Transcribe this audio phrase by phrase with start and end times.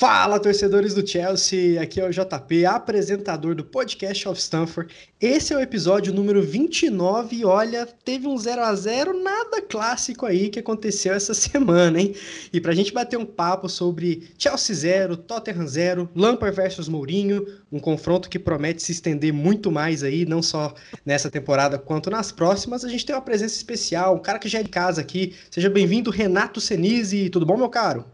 [0.00, 1.78] Fala, torcedores do Chelsea!
[1.78, 4.90] Aqui é o JP, apresentador do Podcast of Stanford.
[5.20, 10.24] Esse é o episódio número 29 e olha, teve um 0 a 0 nada clássico
[10.24, 12.14] aí que aconteceu essa semana, hein?
[12.50, 17.78] E pra gente bater um papo sobre Chelsea 0, Tottenham 0, Lampard versus Mourinho, um
[17.78, 20.72] confronto que promete se estender muito mais aí, não só
[21.04, 24.60] nessa temporada quanto nas próximas, a gente tem uma presença especial, um cara que já
[24.60, 25.34] é de casa aqui.
[25.50, 27.28] Seja bem-vindo, Renato Senise.
[27.28, 28.06] Tudo bom, meu caro?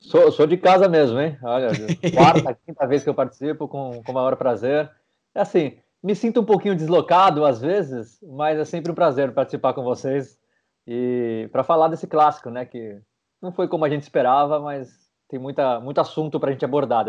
[0.00, 1.36] Sou, sou de casa mesmo, hein?
[1.42, 1.68] Olha,
[2.14, 4.90] quarta, quinta vez que eu participo, com, com maior prazer.
[5.34, 9.74] É assim, me sinto um pouquinho deslocado às vezes, mas é sempre um prazer participar
[9.74, 10.38] com vocês
[10.86, 12.64] e para falar desse clássico, né?
[12.64, 13.00] Que
[13.42, 14.88] não foi como a gente esperava, mas
[15.28, 17.04] tem muita, muito assunto para a gente abordar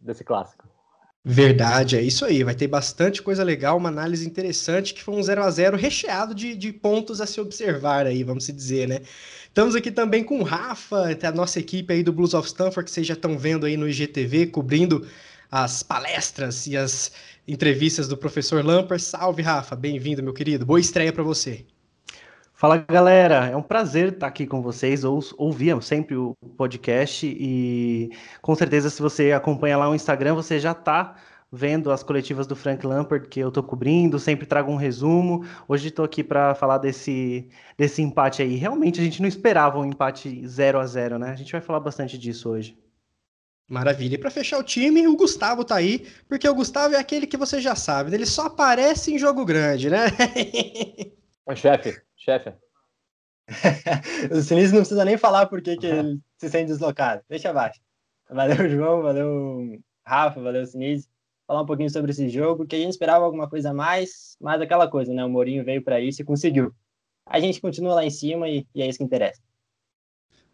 [0.00, 0.68] desse clássico.
[1.24, 2.42] Verdade, é isso aí.
[2.42, 6.34] Vai ter bastante coisa legal, uma análise interessante, que foi um 0 a 0 recheado
[6.34, 9.00] de, de pontos a se observar aí, vamos se dizer, né?
[9.46, 12.90] Estamos aqui também com o Rafa, a nossa equipe aí do Blues of Stanford, que
[12.90, 15.06] vocês já estão vendo aí no IGTV, cobrindo
[15.50, 17.12] as palestras e as
[17.46, 19.00] entrevistas do professor Lamper.
[19.00, 20.66] Salve, Rafa, bem-vindo, meu querido.
[20.66, 21.64] Boa estreia para você.
[22.62, 25.02] Fala galera, é um prazer estar aqui com vocês.
[25.02, 30.60] Ou, ouvia sempre o podcast e com certeza, se você acompanha lá o Instagram, você
[30.60, 31.16] já está
[31.50, 35.44] vendo as coletivas do Frank Lampard que eu estou cobrindo, sempre trago um resumo.
[35.66, 38.54] Hoje estou aqui para falar desse, desse empate aí.
[38.54, 41.30] Realmente a gente não esperava um empate 0 a 0 né?
[41.30, 42.78] A gente vai falar bastante disso hoje.
[43.68, 44.14] Maravilha.
[44.14, 47.36] E para fechar o time, o Gustavo tá aí, porque o Gustavo é aquele que
[47.36, 48.18] você já sabe, né?
[48.18, 50.06] ele só aparece em jogo grande, né?
[51.44, 52.54] O chefe, chefe.
[54.30, 57.22] o Sinistro não precisa nem falar por que, que ele se sente deslocado.
[57.28, 57.80] Deixa abaixo.
[58.30, 61.12] Valeu, João, valeu, Rafa, valeu, Sinistro
[61.52, 64.60] falar um pouquinho sobre esse jogo, que a gente esperava alguma coisa a mais, mas
[64.60, 65.24] aquela coisa, né?
[65.24, 66.74] O Mourinho veio para isso e conseguiu.
[67.26, 69.40] A gente continua lá em cima e, e é isso que interessa.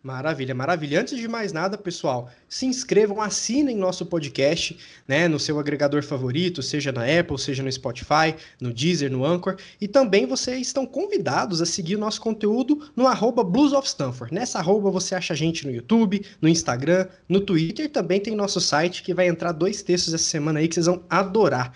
[0.09, 1.03] Maravilha, maravilha.
[1.03, 4.75] Antes de mais nada, pessoal, se inscrevam, assinem nosso podcast,
[5.07, 9.59] né, no seu agregador favorito, seja na Apple, seja no Spotify, no Deezer, no Anchor,
[9.79, 14.33] e também vocês estão convidados a seguir o nosso conteúdo no arroba Blues of Stanford.
[14.33, 18.63] Nessa arroba você acha a gente no YouTube, no Instagram, no Twitter, também tem nosso
[18.63, 21.75] site que vai entrar dois textos essa semana aí que vocês vão adorar.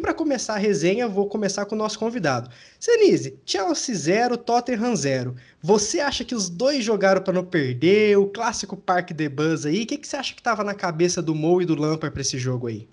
[0.00, 2.48] E para começar a resenha, vou começar com o nosso convidado.
[2.78, 5.34] Senise, Chelsea 0, Tottenham 0.
[5.60, 8.16] Você acha que os dois jogaram para não perder?
[8.16, 9.82] O clássico Park de Buzz aí?
[9.82, 12.22] O que, que você acha que estava na cabeça do Mo e do Lampard para
[12.22, 12.88] esse jogo aí?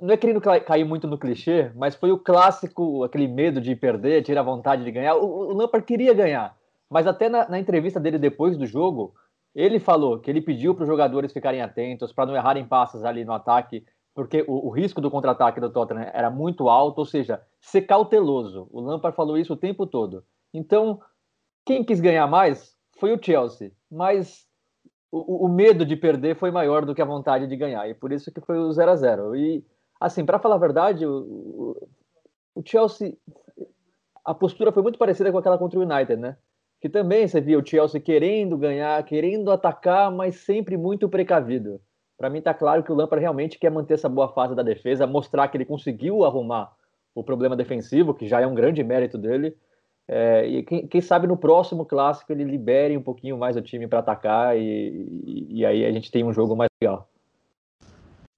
[0.00, 4.22] Não é querendo cair muito no clichê, mas foi o clássico, aquele medo de perder,
[4.22, 5.16] tirar a vontade de ganhar.
[5.16, 6.56] O, o Lampard queria ganhar,
[6.88, 9.12] mas até na, na entrevista dele depois do jogo,
[9.52, 13.24] ele falou que ele pediu para os jogadores ficarem atentos, para não errarem passes ali
[13.24, 13.84] no ataque,
[14.14, 18.68] porque o, o risco do contra-ataque do Tottenham era muito alto, ou seja, ser cauteloso.
[18.70, 20.24] O Lampard falou isso o tempo todo.
[20.52, 21.00] Então,
[21.64, 24.46] quem quis ganhar mais foi o Chelsea, mas
[25.10, 28.12] o, o medo de perder foi maior do que a vontade de ganhar, e por
[28.12, 29.64] isso que foi o 0 a 0 E,
[30.00, 31.88] assim, para falar a verdade, o,
[32.54, 33.16] o Chelsea,
[34.24, 36.36] a postura foi muito parecida com aquela contra o United, né?
[36.80, 41.80] Que também você via o Chelsea querendo ganhar, querendo atacar, mas sempre muito precavido.
[42.22, 45.08] Para mim está claro que o Lampard realmente quer manter essa boa fase da defesa,
[45.08, 46.72] mostrar que ele conseguiu arrumar
[47.12, 49.56] o problema defensivo, que já é um grande mérito dele.
[50.06, 53.88] É, e quem, quem, sabe no próximo clássico ele libere um pouquinho mais o time
[53.88, 54.62] para atacar e,
[55.26, 57.08] e, e aí a gente tem um jogo mais legal.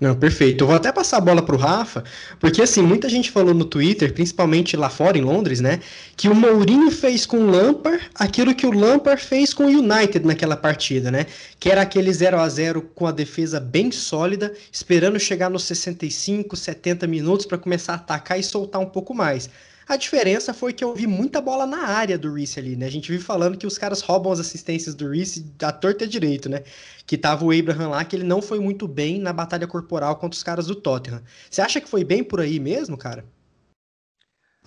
[0.00, 0.64] Não, perfeito.
[0.64, 2.02] Eu vou até passar a bola pro Rafa,
[2.40, 5.78] porque assim, muita gente falou no Twitter, principalmente lá fora em Londres, né,
[6.16, 10.26] que o Mourinho fez com o Lampard aquilo que o Lampard fez com o United
[10.26, 11.26] naquela partida, né?
[11.60, 16.56] Que era aquele 0 a 0 com a defesa bem sólida, esperando chegar nos 65,
[16.56, 19.48] 70 minutos para começar a atacar e soltar um pouco mais.
[19.86, 22.86] A diferença foi que eu vi muita bola na área do Reese ali, né?
[22.86, 26.48] A gente vive falando que os caras roubam as assistências do Reese da torta direito,
[26.48, 26.62] né?
[27.06, 30.36] Que tava o Abraham lá, que ele não foi muito bem na batalha corporal contra
[30.36, 31.22] os caras do Tottenham.
[31.50, 33.26] Você acha que foi bem por aí mesmo, cara?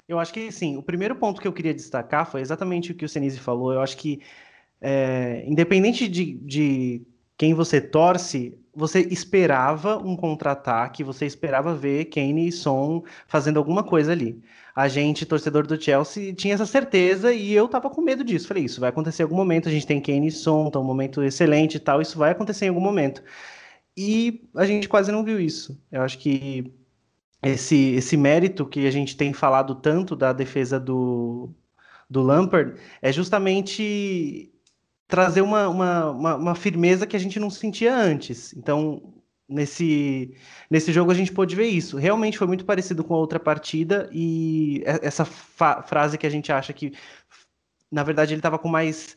[0.08, 0.78] Eu acho que sim.
[0.78, 3.74] O primeiro ponto que eu queria destacar foi exatamente o que o Senise falou.
[3.74, 4.22] Eu acho que,
[4.80, 7.02] é, independente de, de
[7.36, 13.84] quem você torce, você esperava um contra-ataque, você esperava ver Kane e Son fazendo alguma
[13.84, 14.40] coisa ali
[14.78, 18.48] a gente, torcedor do Chelsea, tinha essa certeza e eu tava com medo disso.
[18.48, 20.84] Falei, isso vai acontecer em algum momento, a gente tem Kane e Son, tá um
[20.84, 23.24] momento excelente e tal, isso vai acontecer em algum momento.
[23.98, 25.82] E a gente quase não viu isso.
[25.92, 26.72] Eu acho que
[27.42, 31.50] esse, esse mérito que a gente tem falado tanto da defesa do,
[32.08, 34.54] do Lampard é justamente
[35.08, 38.54] trazer uma, uma, uma, uma firmeza que a gente não sentia antes.
[38.56, 39.02] Então,
[39.48, 40.36] nesse,
[40.70, 41.98] nesse jogo a gente pôde ver isso.
[41.98, 46.74] Realmente foi muito parecido com a outra partida e essa frase que a gente acha
[46.74, 46.94] que,
[47.92, 49.16] na verdade, ele estava com mais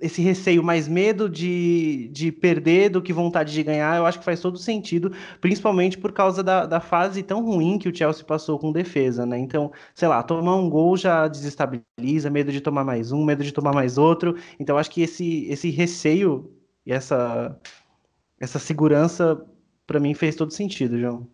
[0.00, 4.24] esse receio, mais medo de, de perder do que vontade de ganhar, eu acho que
[4.24, 8.58] faz todo sentido, principalmente por causa da, da fase tão ruim que o Chelsea passou
[8.58, 9.38] com defesa, né?
[9.38, 13.52] Então, sei lá, tomar um gol já desestabiliza, medo de tomar mais um, medo de
[13.52, 14.36] tomar mais outro.
[14.58, 16.50] Então, acho que esse, esse receio
[16.86, 17.58] e essa,
[18.40, 19.46] essa segurança
[19.90, 21.26] para mim fez todo sentido, João.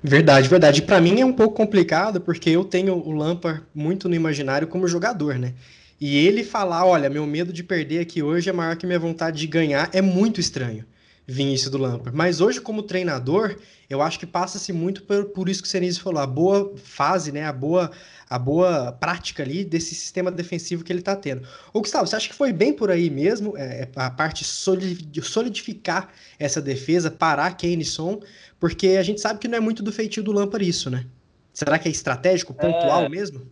[0.00, 0.82] Verdade, verdade.
[0.82, 4.86] Para mim é um pouco complicado porque eu tenho o Lampard muito no imaginário como
[4.86, 5.52] jogador, né?
[6.00, 9.40] E ele falar, olha, meu medo de perder aqui hoje é maior que minha vontade
[9.40, 10.84] de ganhar, é muito estranho
[11.26, 12.16] isso do Lampard.
[12.16, 13.56] Mas hoje, como treinador,
[13.88, 17.32] eu acho que passa-se muito por, por isso que o Senise falou, a boa fase,
[17.32, 17.90] né, a boa,
[18.28, 21.46] a boa prática ali desse sistema defensivo que ele está tendo.
[21.72, 25.22] Ô Gustavo, você acha que foi bem por aí mesmo, é, é a parte de
[25.22, 28.20] solidificar essa defesa, parar Kane Son,
[28.60, 31.06] porque a gente sabe que não é muito do feitio do Lampard isso, né?
[31.52, 33.08] Será que é estratégico, pontual é...
[33.08, 33.50] mesmo?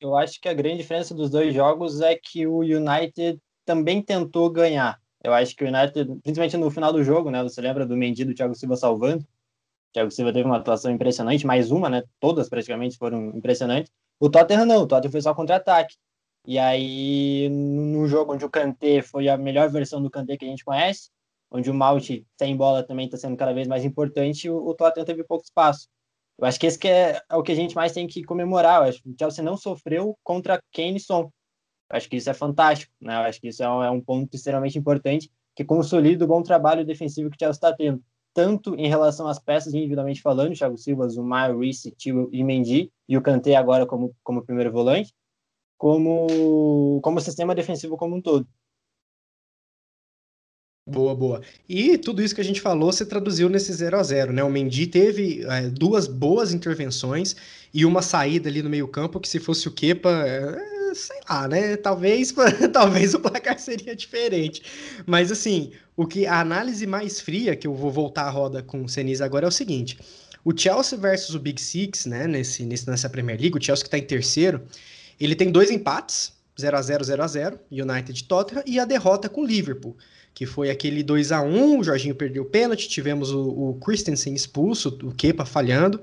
[0.00, 4.50] Eu acho que a grande diferença dos dois jogos é que o United também tentou
[4.50, 5.00] ganhar.
[5.24, 7.42] Eu acho que o United, principalmente no final do jogo, né?
[7.42, 9.22] Você lembra do Mendy do Thiago Silva salvando?
[9.22, 12.02] O Thiago Silva teve uma atuação impressionante, mais uma, né?
[12.20, 13.90] Todas praticamente foram impressionantes.
[14.20, 15.96] O Tottenham não, o Tottenham foi só contra-ataque.
[16.46, 20.48] E aí, no jogo onde o Kanté foi a melhor versão do Kanté que a
[20.48, 21.10] gente conhece,
[21.50, 25.06] onde o Malte sem bola também está sendo cada vez mais importante, o, o Tottenham
[25.06, 25.88] teve pouco espaço.
[26.38, 28.82] Eu acho que esse que é, é, o que a gente mais tem que comemorar.
[28.82, 31.30] Eu acho que o Chelsea não sofreu contra Kane e Son.
[31.94, 33.14] Acho que isso é fantástico, né?
[33.14, 36.84] Acho que isso é um, é um ponto extremamente importante que consolida o bom trabalho
[36.84, 38.02] defensivo que o Chelsea está tendo,
[38.34, 43.16] tanto em relação às peças individualmente falando, Thiago Silva, Zumar, Reece, Tio e Mendy, e
[43.16, 45.14] o Kanté agora como, como primeiro volante,
[45.78, 48.48] como, como sistema defensivo como um todo.
[50.86, 51.40] Boa, boa.
[51.66, 54.42] E tudo isso que a gente falou se traduziu nesse 0 a 0 né?
[54.42, 57.36] O Mendy teve é, duas boas intervenções
[57.72, 61.76] e uma saída ali no meio-campo que se fosse o Kepa, é, sei lá, né?
[61.76, 62.34] Talvez,
[62.72, 64.62] talvez o placar seria diferente.
[65.06, 68.84] Mas assim, o que a análise mais fria que eu vou voltar à roda com
[68.84, 69.98] o Senise agora é o seguinte:
[70.44, 73.88] o Chelsea versus o Big Six, né, nesse, nesse nessa Premier League, o Chelsea que
[73.88, 74.62] está em terceiro,
[75.18, 79.28] ele tem dois empates, 0 a 0 0 a 0 United Tottenham e a derrota
[79.28, 79.96] com o Liverpool
[80.34, 84.34] que foi aquele 2 a 1 o Jorginho perdeu o pênalti, tivemos o, o Christensen
[84.34, 86.02] expulso, o Kepa falhando.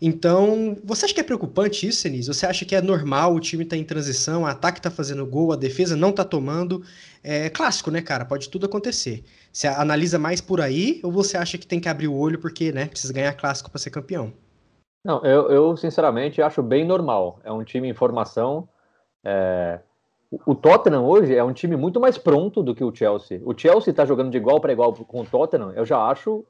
[0.00, 2.28] Então, você acha que é preocupante isso, Senise?
[2.28, 5.26] Você acha que é normal o time estar tá em transição, o ataque está fazendo
[5.26, 6.82] gol, a defesa não está tomando?
[7.22, 8.24] É clássico, né, cara?
[8.24, 9.24] Pode tudo acontecer.
[9.52, 12.72] Você analisa mais por aí ou você acha que tem que abrir o olho porque,
[12.72, 14.32] né, precisa ganhar clássico para ser campeão?
[15.04, 17.40] Não, eu, eu, sinceramente acho bem normal.
[17.44, 18.68] É um time em formação.
[19.24, 19.80] É
[20.46, 23.40] o Tottenham hoje é um time muito mais pronto do que o Chelsea.
[23.44, 26.44] O Chelsea está jogando de igual para igual com o Tottenham, eu já acho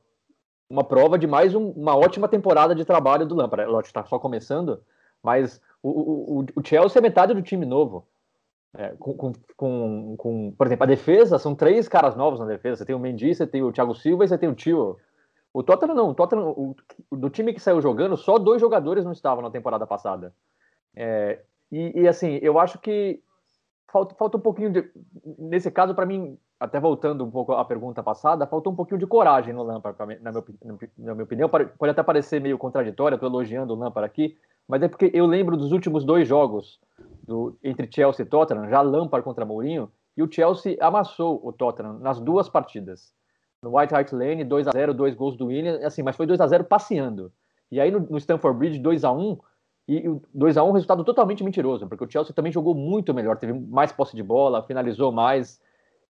[0.69, 3.71] uma prova de mais um, uma ótima temporada de trabalho do Lampard.
[3.71, 4.83] Lógico, está só começando,
[5.23, 8.07] mas o, o, o, Chelsea é metade do time novo.
[8.77, 12.77] É, com, com, com, por exemplo, a defesa, são três caras novos na defesa.
[12.77, 14.97] Você tem o Mendy, você tem o Thiago Silva e você tem o Tio.
[15.53, 16.75] O Tottenham não, o Tottenham, o,
[17.13, 20.35] do time que saiu jogando, só dois jogadores não estavam na temporada passada.
[20.97, 21.41] É,
[21.71, 23.23] e, e, assim, eu acho que
[23.93, 24.91] falta, falta um pouquinho de.
[25.39, 29.07] Nesse caso, para mim, até voltando um pouco à pergunta passada, faltou um pouquinho de
[29.07, 30.21] coragem no Lampard, na, minha,
[30.99, 31.49] na minha opinião.
[31.49, 34.37] Pode até parecer meio contraditório, estou elogiando o Lampard aqui,
[34.67, 36.81] mas é porque eu lembro dos últimos dois jogos
[37.23, 41.99] do, entre Chelsea e Tottenham, já Lampard contra Mourinho, e o Chelsea amassou o Tottenham
[41.99, 43.13] nas duas partidas.
[43.63, 46.41] No White Hart Lane, 2 a 0 dois gols do Willian, assim, mas foi 2
[46.41, 47.33] a 0 passeando.
[47.71, 49.39] E aí no, no Stamford Bridge, 2 a 1
[49.89, 53.13] e o 2 a 1 um, resultado totalmente mentiroso, porque o Chelsea também jogou muito
[53.13, 55.61] melhor, teve mais posse de bola, finalizou mais.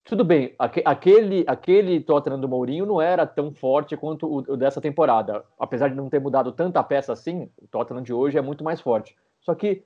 [0.04, 5.44] Tudo bem, aquele, aquele Tottenham do Mourinho não era tão forte quanto o, dessa temporada.
[5.58, 8.80] Apesar de não ter mudado tanta peça assim, o Tottenham de hoje é muito mais
[8.80, 9.16] forte.
[9.40, 9.84] Só que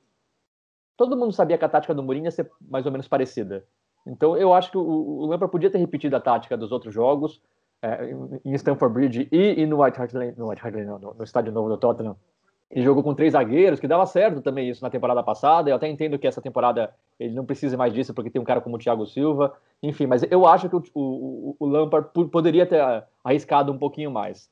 [0.97, 3.65] todo mundo sabia que a tática do Mourinho ia ser mais ou menos parecida.
[4.07, 7.43] Então eu acho que o, o Lampard podia ter repetido a tática dos outros jogos,
[7.83, 8.11] é,
[8.45, 11.25] em Stamford Bridge e, e no White Hart Lane, no, White Hart Lane, no, no
[11.25, 12.17] estádio novo do Tottenham,
[12.71, 15.71] ele jogou com três zagueiros, que dava certo também isso na temporada passada.
[15.71, 18.61] Eu até entendo que essa temporada ele não precisa mais disso, porque tem um cara
[18.61, 19.57] como o Thiago Silva.
[19.83, 22.83] Enfim, mas eu acho que o, o, o Lampard poderia ter
[23.23, 24.51] arriscado um pouquinho mais.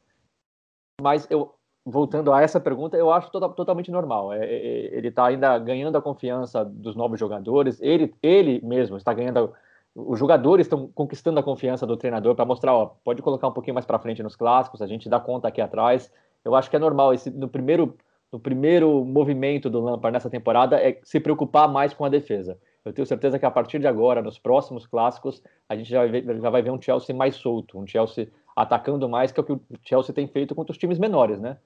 [1.01, 1.55] Mas eu,
[1.85, 4.33] voltando a essa pergunta, eu acho tota, totalmente normal.
[4.33, 7.81] É, é, é ele está ainda ganhando a confiança dos novos jogadores.
[7.83, 9.53] Ele, ele mesmo está ganhando.
[9.93, 13.75] Os jogadores estão conquistando a confiança do treinador para mostrar, ó, pode colocar um pouquinho
[13.75, 16.13] mais para frente nos clássicos, a gente dá conta aqui atrás.
[16.45, 17.97] Eu acho que é normal esse no primeiro
[18.35, 22.59] no primeiro movimento do Lampard nessa temporada é se preocupar mais com a defesa.
[22.85, 26.09] Eu tenho certeza que a partir de agora, nos próximos clássicos, a gente já vai
[26.09, 28.27] ver, já vai ver um Chelsea mais solto, um Chelsea
[28.57, 31.59] atacando mais, que é o que o Chelsea tem feito contra os times menores, né?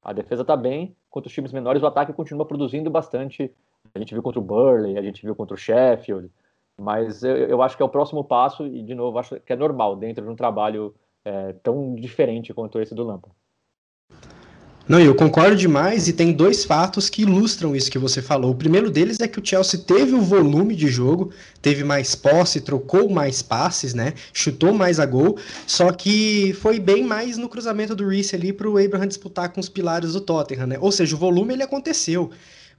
[0.00, 3.52] A defesa está bem, contra os times menores o ataque continua produzindo bastante.
[3.92, 6.30] A gente viu contra o Burley, a gente viu contra o Sheffield,
[6.78, 9.56] mas eu, eu acho que é o próximo passo e, de novo, acho que é
[9.56, 13.41] normal dentro de um trabalho é, tão diferente quanto esse do Lampard.
[14.88, 18.50] Não, eu concordo demais e tem dois fatos que ilustram isso que você falou.
[18.50, 22.60] O primeiro deles é que o Chelsea teve o volume de jogo, teve mais posse,
[22.60, 24.12] trocou mais passes, né?
[24.32, 28.68] Chutou mais a gol, só que foi bem mais no cruzamento do Reece ali para
[28.68, 30.78] o Abraham disputar com os pilares do Tottenham, né?
[30.80, 32.30] Ou seja, o volume ele aconteceu.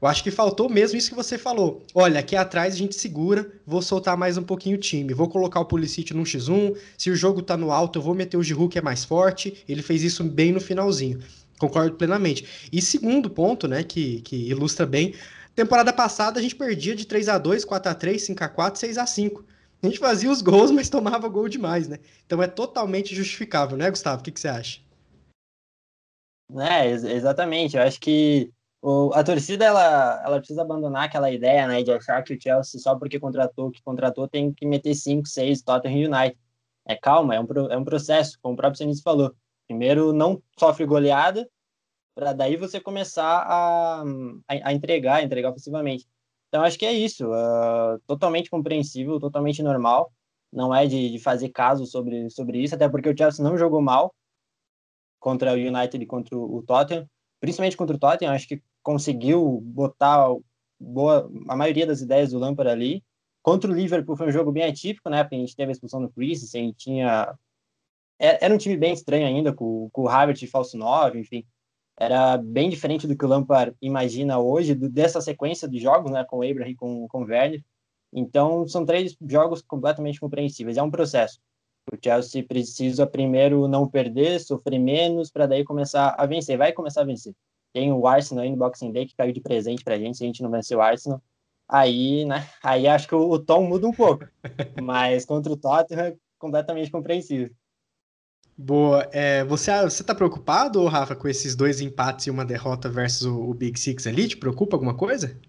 [0.02, 1.82] Eu acho que faltou mesmo isso que você falou.
[1.96, 5.62] Olha, aqui atrás a gente segura, vou soltar mais um pouquinho o time, vou colocar
[5.62, 8.70] o Pulisic num X1, se o jogo tá no alto eu vou meter o Giroud
[8.70, 11.20] que é mais forte, ele fez isso bem no finalzinho.
[11.60, 12.70] Concordo plenamente.
[12.72, 15.14] E segundo ponto, né, que, que ilustra bem,
[15.56, 18.80] temporada passada a gente perdia de 3 a 2 4 a 3 5 a 4
[18.80, 19.46] 6 a 5
[19.82, 22.00] A gente fazia os gols, mas tomava gol demais, né?
[22.26, 24.22] Então é totalmente justificável, né, Gustavo?
[24.22, 24.82] O que, que você acha?
[26.56, 27.78] É, exatamente.
[27.78, 32.22] Eu acho que o, a torcida ela, ela precisa abandonar aquela ideia né, de achar
[32.22, 36.38] que o Chelsea, só porque contratou que contratou, tem que meter 5, 6 Tottenham United.
[36.86, 39.34] É calma, é um, é um processo, como o próprio Sinise falou.
[39.68, 41.48] Primeiro, não sofre goleada,
[42.16, 44.04] para daí você começar a, a,
[44.48, 46.08] a, entregar, entregar ofensivamente.
[46.48, 47.28] Então, acho que é isso.
[47.28, 50.12] Uh, totalmente compreensível, totalmente normal.
[50.52, 53.82] Não é de, de, fazer caso sobre, sobre isso, até porque o Chelsea não jogou
[53.82, 54.14] mal
[55.20, 57.10] contra o United e contra o Tottenham.
[57.40, 60.28] Principalmente contra o Tottenham, acho que conseguiu botar
[60.80, 63.04] boa, a maioria das ideias do Lampard ali.
[63.42, 65.24] Contra o Liverpool foi um jogo bem atípico, né?
[65.24, 67.34] Porque a gente teve a expulsão do Christensen, tinha...
[68.24, 71.46] É, era um time bem estranho ainda, com, com o Havertz de falso 9, enfim
[71.98, 76.24] era bem diferente do que o Lampard imagina hoje, do, dessa sequência de jogos, né,
[76.24, 77.64] com o Abraham e com, com o Werner.
[78.12, 80.78] Então, são três jogos completamente compreensíveis.
[80.78, 81.40] É um processo.
[81.92, 86.58] O Chelsea precisa primeiro não perder, sofrer menos, para daí começar a vencer.
[86.58, 87.34] Vai começar a vencer.
[87.74, 90.24] Tem o Arsenal aí no Boxing Day, que caiu de presente para a gente, se
[90.24, 91.22] a gente não vencer o Arsenal.
[91.68, 94.26] Aí, né, aí acho que o, o tom muda um pouco.
[94.82, 97.50] Mas contra o Tottenham, completamente compreensível.
[98.58, 99.08] Boa.
[99.12, 103.50] É, você, você tá preocupado, Rafa, com esses dois empates e uma derrota versus o,
[103.50, 104.28] o Big Six ali?
[104.28, 105.40] Te preocupa alguma coisa?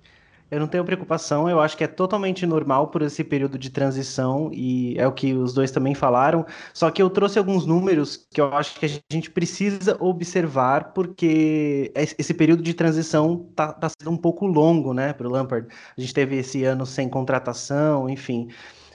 [0.51, 4.51] Eu não tenho preocupação, eu acho que é totalmente normal por esse período de transição
[4.53, 6.47] e é o que os dois também falaram.
[6.73, 11.93] Só que eu trouxe alguns números que eu acho que a gente precisa observar, porque
[11.97, 15.67] esse período de transição tá, tá sendo um pouco longo, né, para o Lampard.
[15.97, 18.49] A gente teve esse ano sem contratação, enfim.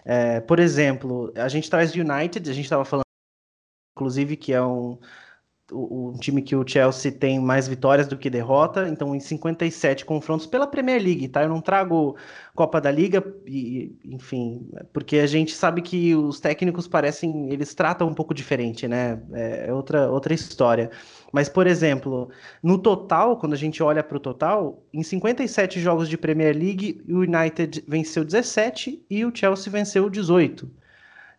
[0.06, 3.09] É, por exemplo, a gente traz United, a gente estava falando
[4.00, 4.98] inclusive, que é um,
[5.74, 10.46] um time que o Chelsea tem mais vitórias do que derrota, então em 57 confrontos
[10.46, 11.44] pela Premier League, tá?
[11.44, 12.16] Eu não trago
[12.56, 18.08] Copa da Liga, e, enfim, porque a gente sabe que os técnicos parecem, eles tratam
[18.08, 19.22] um pouco diferente, né?
[19.34, 20.90] É, é outra, outra história.
[21.34, 22.30] Mas, por exemplo,
[22.64, 27.04] no total, quando a gente olha para o total, em 57 jogos de Premier League,
[27.08, 30.80] o United venceu 17 e o Chelsea venceu 18.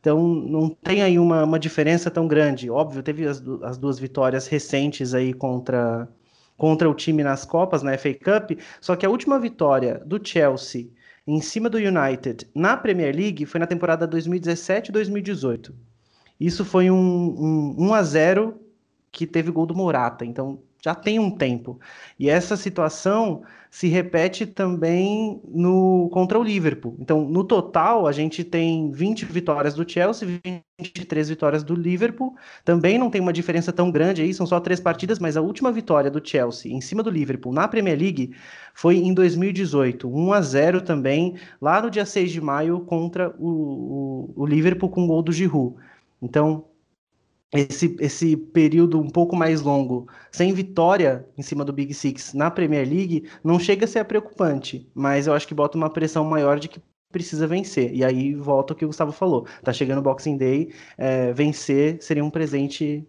[0.01, 2.71] Então não tem aí uma, uma diferença tão grande.
[2.71, 6.09] Óbvio, teve as, as duas vitórias recentes aí contra,
[6.57, 10.89] contra o time nas Copas, na FA Cup, só que a última vitória do Chelsea
[11.27, 15.73] em cima do United na Premier League foi na temporada 2017-2018.
[16.41, 18.61] Isso foi um, um 1 a 0
[19.13, 20.25] que teve gol do Morata.
[20.25, 21.79] Então já tem um tempo.
[22.19, 26.97] E essa situação se repete também no contra o Liverpool.
[26.99, 30.41] Então, no total, a gente tem 20 vitórias do Chelsea,
[30.81, 32.35] 23 vitórias do Liverpool.
[32.65, 35.71] Também não tem uma diferença tão grande aí, são só três partidas, mas a última
[35.71, 38.35] vitória do Chelsea em cima do Liverpool na Premier League
[38.75, 44.33] foi em 2018, 1 a 0 também, lá no dia 6 de maio contra o,
[44.37, 45.77] o, o Liverpool com o gol do Giroud.
[46.21, 46.65] Então,
[47.53, 52.51] esse, esse período um pouco mais longo sem vitória em cima do Big Six na
[52.51, 56.61] Premier League não chega a ser preocupante, mas eu acho que bota uma pressão maior
[56.61, 56.81] de que
[57.11, 57.93] precisa vencer.
[57.93, 59.47] E aí volta o que o Gustavo falou.
[59.65, 63.05] Tá chegando o Boxing Day, é, vencer seria um presente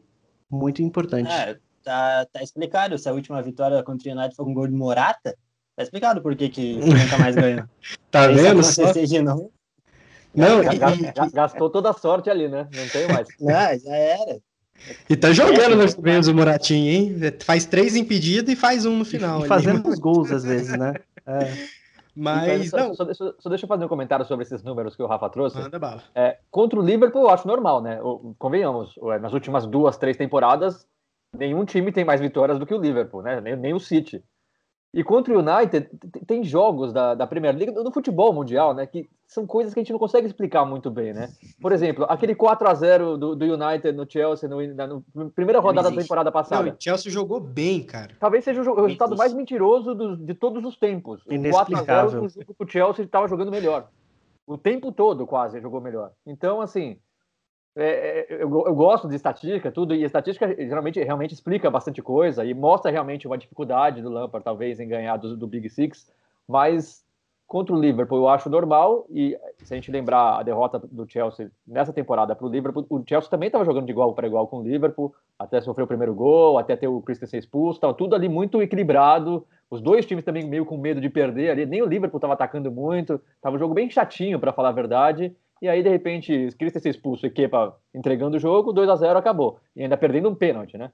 [0.50, 1.32] muito importante.
[1.32, 2.98] É, tá, tá explicado.
[2.98, 5.38] Se a última vitória contra o United foi com um gol de Morata,
[5.76, 7.64] tá explicado por que, que nunca mais ganhou.
[8.10, 8.64] tá vendo?
[8.64, 8.92] Só...
[8.92, 9.52] De novo.
[10.34, 12.68] Não, já, e, gastou toda a sorte ali, né?
[12.74, 13.28] Não tem mais.
[13.40, 14.40] Não, já era.
[15.10, 17.16] E tá jogando nos meus o Moratinho, hein?
[17.42, 19.46] Faz três impedidos e faz um no final.
[19.46, 20.96] E fazendo os gols às vezes, né?
[21.26, 21.82] É.
[22.16, 22.68] Mas.
[22.68, 22.96] Então, não.
[22.96, 25.58] Só, só, só, deixa eu fazer um comentário sobre esses números que o Rafa trouxe.
[25.58, 26.04] Manda bala.
[26.16, 28.00] É, contra o Liverpool, eu acho normal, né?
[28.38, 30.86] Convenhamos, nas últimas duas, três temporadas,
[31.38, 33.40] nenhum time tem mais vitórias do que o Liverpool, né?
[33.40, 34.24] Nem, nem o City.
[34.94, 35.90] E contra o United,
[36.28, 38.86] tem jogos da, da Premier League, do futebol mundial, né?
[38.86, 41.30] Que são coisas que a gente não consegue explicar muito bem, né?
[41.62, 45.62] Por exemplo, aquele 4 a 0 do, do United no Chelsea no, na no, primeira
[45.62, 46.64] rodada da temporada passada.
[46.66, 48.18] Não, o Chelsea jogou bem, cara.
[48.20, 51.22] Talvez seja o, o resultado mais mentiroso do, de todos os tempos.
[51.26, 53.88] O 4 a 0 o jogo o Chelsea estava jogando melhor.
[54.46, 56.12] O tempo todo quase jogou melhor.
[56.26, 56.98] Então, assim,
[57.76, 62.44] é, é, eu, eu, gosto de estatística, tudo, e estatística geralmente realmente explica bastante coisa
[62.44, 66.12] e mostra realmente uma dificuldade do Lampard, talvez, em ganhar do, do Big Six,
[66.48, 67.06] mas
[67.48, 71.52] contra o Liverpool eu acho normal, e se a gente lembrar a derrota do Chelsea
[71.68, 74.60] nessa temporada para o Liverpool, o Chelsea também estava jogando de igual para igual com
[74.60, 78.28] o Liverpool, até sofrer o primeiro gol, até ter o Christensen expulso, estava tudo ali
[78.28, 82.18] muito equilibrado, os dois times também meio com medo de perder ali, nem o Liverpool
[82.18, 85.90] estava atacando muito, estava um jogo bem chatinho, para falar a verdade, e aí, de
[85.90, 89.60] repente, Christensen expulso e Kepa entregando o jogo, 2 a 0 acabou.
[89.76, 90.92] E ainda perdendo um pênalti, né?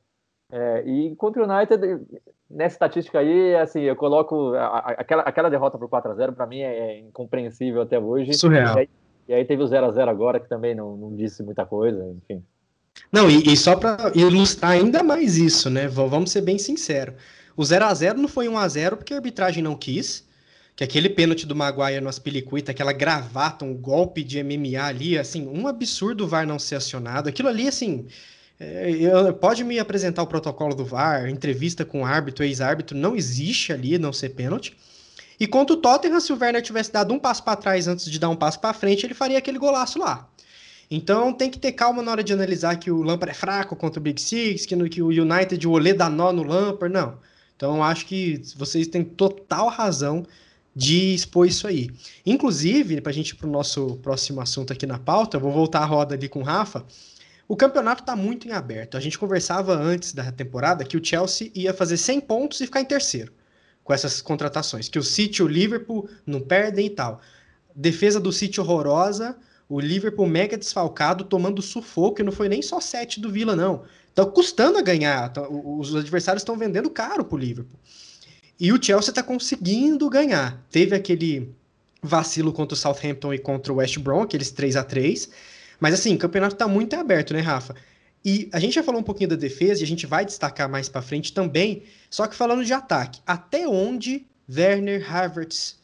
[0.52, 2.06] É, e contra o United,
[2.50, 6.34] nessa estatística aí, assim, eu coloco a, a, aquela, aquela derrota por 4 a 0
[6.34, 8.34] para mim é, é, incompreensível até hoje.
[8.34, 8.76] Surreal.
[8.76, 8.90] E aí,
[9.30, 12.04] e aí teve o 0 a 0 agora, que também não, não disse muita coisa,
[12.06, 12.44] enfim.
[13.12, 15.88] Não, e, e só para ilustrar ainda mais isso, né?
[15.88, 17.16] Vamos ser bem sinceros.
[17.56, 20.27] O 0 a 0 não foi 1 a 0 porque a arbitragem não quis
[20.78, 25.48] que aquele pênalti do Maguire no Aspilicueta, aquela gravata, um golpe de MMA ali, assim,
[25.48, 27.28] um absurdo o VAR não ser acionado.
[27.28, 28.06] Aquilo ali, assim,
[28.60, 33.16] é, eu, pode me apresentar o protocolo do VAR, entrevista com o árbitro, ex-árbitro, não
[33.16, 34.78] existe ali não ser pênalti.
[35.40, 38.20] E contra o Tottenham, se o Werner tivesse dado um passo para trás antes de
[38.20, 40.30] dar um passo para frente, ele faria aquele golaço lá.
[40.92, 44.00] Então tem que ter calma na hora de analisar que o Lampard é fraco contra
[44.00, 47.18] o Big Six, que, no, que o United, o Olê dá nó no Lampard, não.
[47.56, 50.24] Então acho que vocês têm total razão
[50.78, 51.90] de expor isso aí.
[52.24, 55.80] Inclusive, para a gente ir para o nosso próximo assunto aqui na pauta, vou voltar
[55.80, 56.86] a roda ali com o Rafa.
[57.48, 58.96] O campeonato está muito em aberto.
[58.96, 62.82] A gente conversava antes da temporada que o Chelsea ia fazer 100 pontos e ficar
[62.82, 63.34] em terceiro
[63.84, 64.88] com essas contratações.
[64.88, 67.22] Que o City e o Liverpool não perdem e tal.
[67.76, 69.36] Defesa do City horrorosa,
[69.68, 73.84] o Liverpool mega desfalcado, tomando sufoco, e não foi nem só 7 do Vila, não.
[74.14, 75.34] Tá custando a ganhar.
[75.50, 77.80] Os adversários estão vendendo caro pro Liverpool.
[78.60, 80.64] E o Chelsea está conseguindo ganhar.
[80.72, 81.54] Teve aquele
[82.02, 85.30] vacilo contra o Southampton e contra o West Brom, aqueles 3 a 3
[85.80, 87.76] Mas assim, o campeonato está muito aberto, né, Rafa?
[88.26, 90.90] E a gente já falou um pouquinho da defesa e a gente vai destacar mais
[90.90, 95.78] para frente também, só que falando de ataque, até onde Werner, Havertz,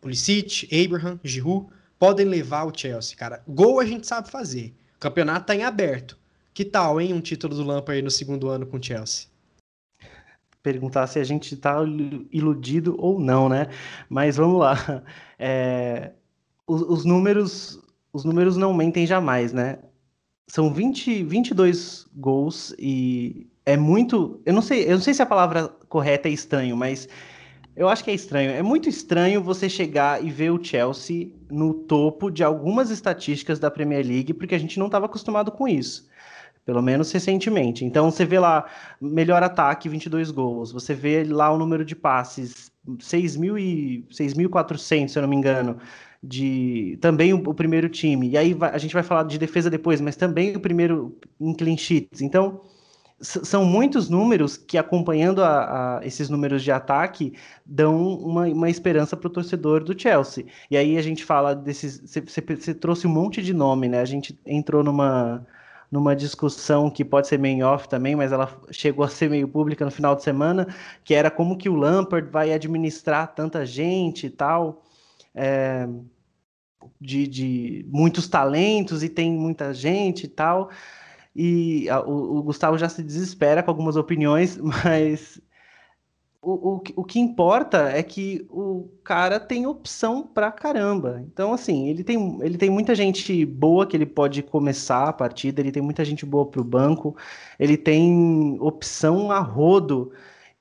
[0.00, 3.42] Pulisic, Abraham, Giroud podem levar o Chelsea, cara?
[3.46, 4.74] Gol a gente sabe fazer.
[4.96, 6.18] O campeonato está em aberto.
[6.52, 9.26] Que tal, hein, um título do Lampard no segundo ano com o Chelsea?
[10.72, 11.76] Perguntar se a gente está
[12.30, 13.68] iludido ou não, né?
[14.08, 14.76] Mas vamos lá.
[15.40, 16.10] É,
[16.66, 17.80] os, os, números,
[18.12, 19.78] os números não mentem jamais, né?
[20.48, 24.42] São 20, 22 gols e é muito.
[24.44, 27.08] Eu não sei, eu não sei se a palavra correta é estranho, mas
[27.76, 28.50] eu acho que é estranho.
[28.50, 33.70] É muito estranho você chegar e ver o Chelsea no topo de algumas estatísticas da
[33.70, 36.08] Premier League, porque a gente não estava acostumado com isso
[36.68, 37.82] pelo menos recentemente.
[37.82, 38.66] Então você vê lá
[39.00, 40.70] melhor ataque, 22 gols.
[40.70, 45.78] Você vê lá o número de passes, 6.400, se eu não me engano,
[46.22, 48.28] de também o, o primeiro time.
[48.28, 51.54] E aí vai, a gente vai falar de defesa depois, mas também o primeiro em
[51.54, 52.20] clean sheets.
[52.20, 52.60] Então
[53.18, 57.32] são muitos números que, acompanhando a, a, esses números de ataque,
[57.64, 60.44] dão uma, uma esperança para o torcedor do Chelsea.
[60.70, 61.98] E aí a gente fala desses.
[62.04, 64.02] Você trouxe um monte de nome, né?
[64.02, 65.46] A gente entrou numa
[65.90, 69.84] numa discussão que pode ser meio off também, mas ela chegou a ser meio pública
[69.84, 70.66] no final de semana,
[71.02, 74.82] que era como que o Lampard vai administrar tanta gente e tal,
[75.34, 75.88] é,
[77.00, 80.70] de, de muitos talentos e tem muita gente e tal.
[81.34, 85.40] E a, o, o Gustavo já se desespera com algumas opiniões, mas
[86.40, 91.22] o, o, o que importa é que o cara tem opção pra caramba.
[91.26, 95.60] Então, assim, ele tem, ele tem muita gente boa que ele pode começar a partida,
[95.60, 97.16] ele tem muita gente boa pro banco,
[97.58, 100.12] ele tem opção a rodo.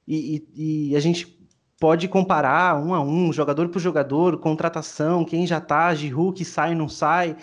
[0.07, 1.37] E, e, e a gente
[1.79, 6.75] pode comparar um a um, jogador por jogador, contratação, quem já tá, Giroud que sai
[6.75, 7.37] não sai.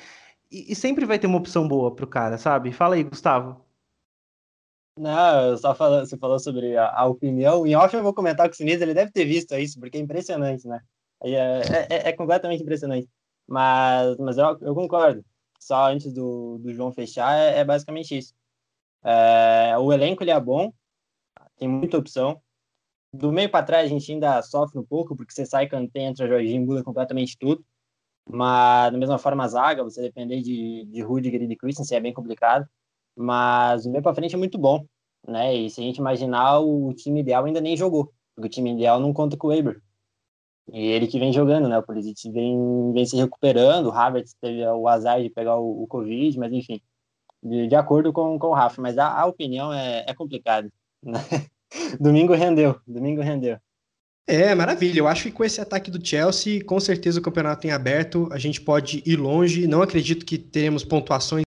[0.50, 2.72] E, e sempre vai ter uma opção boa pro cara, sabe?
[2.72, 3.63] Fala aí, Gustavo.
[4.96, 7.66] Não, eu só falando, você falou sobre a, a, opinião.
[7.66, 10.00] Em off eu vou comentar com o Sinise, ele deve ter visto isso, porque é
[10.00, 10.80] impressionante, né?
[11.22, 13.08] É, é, é, é completamente impressionante.
[13.46, 15.24] Mas, mas eu, eu, concordo.
[15.58, 18.34] Só antes do, do João fechar, é, é basicamente isso.
[19.02, 20.72] É, o elenco ele é bom,
[21.56, 22.40] tem muita opção.
[23.12, 26.28] Do meio para trás a gente ainda sofre um pouco, porque você sai Kanté, entra
[26.28, 27.64] Jorginho, muda completamente tudo.
[28.28, 32.00] Mas, da mesma forma, a zaga, você depender de, de Rudiger e de Christensen é
[32.00, 32.68] bem complicado
[33.16, 34.84] mas o meio para frente é muito bom,
[35.26, 35.54] né?
[35.54, 39.00] E se a gente imaginar, o time ideal ainda nem jogou, Porque o time ideal
[39.00, 39.80] não conta com o Weber.
[40.72, 41.78] E ele que vem jogando, né?
[41.78, 43.86] O Pulisic vem, vem se recuperando.
[43.86, 46.80] O Havertz teve o azar de pegar o, o Covid, mas enfim,
[47.42, 48.80] de, de acordo com, com o Rafa.
[48.80, 50.70] Mas a, a opinião é, é complicada.
[51.02, 51.20] Né?
[52.00, 53.58] domingo rendeu, domingo rendeu.
[54.26, 55.00] É, maravilha.
[55.00, 58.38] Eu acho que com esse ataque do Chelsea, com certeza o campeonato em aberto, a
[58.38, 59.66] gente pode ir longe.
[59.66, 61.44] Não acredito que teremos pontuações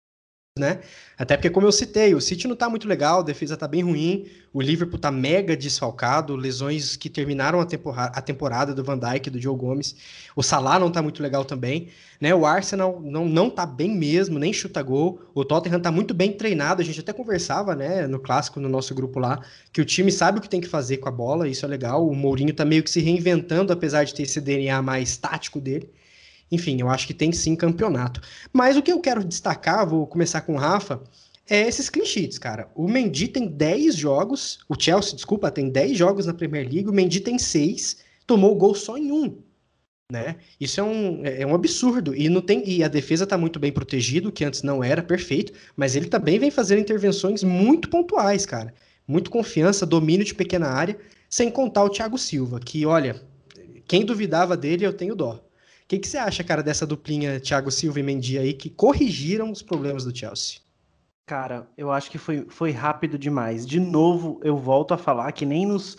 [0.59, 0.81] né?
[1.17, 3.83] Até porque, como eu citei, o City não tá muito legal, a defesa tá bem
[3.83, 8.99] ruim, o Liverpool tá mega desfalcado, lesões que terminaram a, temporada, a temporada do Van
[8.99, 9.95] Dijk, do Joe Gomes,
[10.35, 11.87] o Salah não tá muito legal também,
[12.19, 12.35] né?
[12.35, 16.33] O Arsenal não, não tá bem mesmo, nem chuta gol, o Tottenham tá muito bem
[16.33, 19.39] treinado, a gente até conversava, né, no clássico, no nosso grupo lá,
[19.71, 22.05] que o time sabe o que tem que fazer com a bola, isso é legal,
[22.05, 25.89] o Mourinho tá meio que se reinventando, apesar de ter esse DNA mais tático dele,
[26.51, 28.21] enfim, eu acho que tem sim campeonato.
[28.51, 31.01] Mas o que eu quero destacar, vou começar com o Rafa,
[31.49, 32.69] é esses clean sheets, cara.
[32.75, 36.93] O Mendy tem 10 jogos, o Chelsea, desculpa, tem 10 jogos na Premier League, o
[36.93, 39.37] Mendy tem 6, tomou gol só em um.
[40.11, 40.35] Né?
[40.59, 42.13] Isso é um, é um absurdo.
[42.13, 45.53] E, não tem, e a defesa está muito bem protegida, que antes não era perfeito,
[45.73, 48.73] mas ele também vem fazendo intervenções muito pontuais, cara.
[49.07, 50.97] Muito confiança, domínio de pequena área,
[51.29, 53.21] sem contar o Thiago Silva, que, olha,
[53.87, 55.41] quem duvidava dele, eu tenho dó
[55.91, 59.61] que, que você acha, cara, dessa duplinha Thiago Silva e Mendy aí que corrigiram os
[59.61, 60.61] problemas do Chelsea?
[61.25, 63.67] Cara, eu acho que foi, foi rápido demais.
[63.67, 65.97] De novo, eu volto a falar que nem nos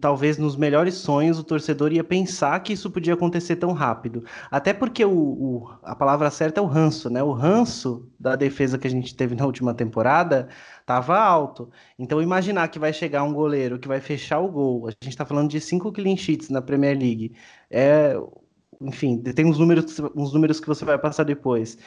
[0.00, 4.22] talvez nos melhores sonhos o torcedor ia pensar que isso podia acontecer tão rápido.
[4.50, 7.22] Até porque o, o, a palavra certa é o ranço, né?
[7.22, 10.48] O ranço da defesa que a gente teve na última temporada
[10.80, 11.70] estava alto.
[11.98, 14.88] Então imaginar que vai chegar um goleiro que vai fechar o gol.
[14.88, 17.34] A gente está falando de cinco clean sheets na Premier League.
[17.70, 18.14] É
[18.80, 21.78] enfim, tem uns números, uns números que você vai passar depois.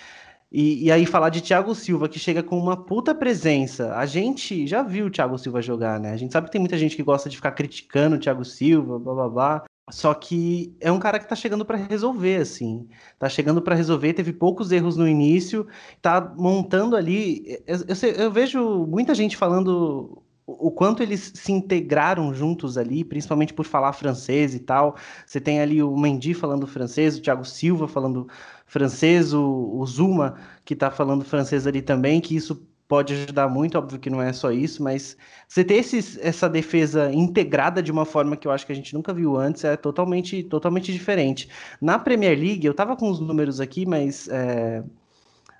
[0.52, 3.96] E, e, aí falar de Thiago Silva, que chega com uma puta presença.
[3.96, 6.12] A gente já viu o Thiago Silva jogar, né?
[6.12, 9.00] A gente sabe que tem muita gente que gosta de ficar criticando o Thiago Silva,
[9.00, 9.64] blá blá blá.
[9.90, 12.88] Só que é um cara que tá chegando para resolver, assim.
[13.18, 15.66] Tá chegando para resolver, teve poucos erros no início,
[16.02, 17.62] tá montando ali.
[17.66, 20.22] Eu, eu, eu vejo muita gente falando
[20.60, 24.96] o quanto eles se integraram juntos ali, principalmente por falar francês e tal.
[25.26, 28.28] Você tem ali o Mendy falando francês, o Thiago Silva falando
[28.66, 33.78] francês, o, o Zuma que está falando francês ali também, que isso pode ajudar muito,
[33.78, 35.16] óbvio que não é só isso, mas
[35.48, 38.94] você ter esses, essa defesa integrada de uma forma que eu acho que a gente
[38.94, 41.48] nunca viu antes é totalmente, totalmente diferente.
[41.80, 44.84] Na Premier League, eu tava com os números aqui, mas é,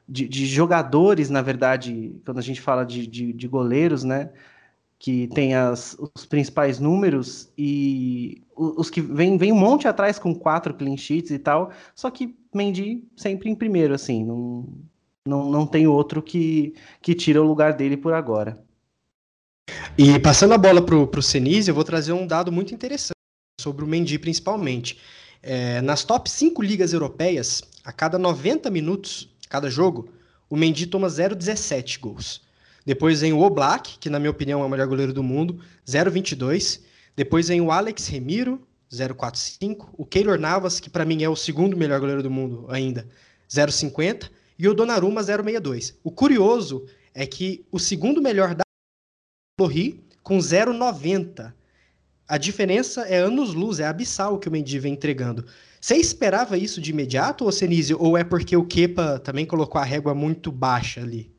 [0.06, 4.30] de, de, jogadores, na verdade, quando a gente fala de, de, de goleiros, né?
[5.02, 10.36] Que tem as, os principais números e os que vem, vem um monte atrás com
[10.36, 14.68] quatro clean sheets e tal, só que Mendy sempre em primeiro, assim, não,
[15.26, 18.64] não, não tem outro que, que tira o lugar dele por agora.
[19.98, 23.16] E passando a bola para o Senise, eu vou trazer um dado muito interessante
[23.60, 25.00] sobre o Mendy principalmente.
[25.42, 30.10] É, nas top 5 ligas europeias, a cada 90 minutos, cada jogo,
[30.48, 32.51] o Mendy toma 0,17 gols.
[32.92, 36.82] Depois vem o Oblak, que na minha opinião é o melhor goleiro do mundo, 0,22.
[37.16, 39.92] Depois vem o Alex Remiro, 0,45.
[39.94, 43.08] O Keylor Navas, que para mim é o segundo melhor goleiro do mundo ainda,
[43.50, 44.30] 0,50.
[44.60, 45.96] E o Donnarumma, 0,62.
[46.04, 48.64] O curioso é que o segundo melhor da
[49.58, 51.54] Lorri, com 0,90.
[52.28, 55.46] A diferença é anos-luz, é abissal que o Mendy vem entregando.
[55.80, 59.86] Você esperava isso de imediato, ou Senise, ou é porque o Kepa também colocou a
[59.86, 61.32] régua muito baixa ali?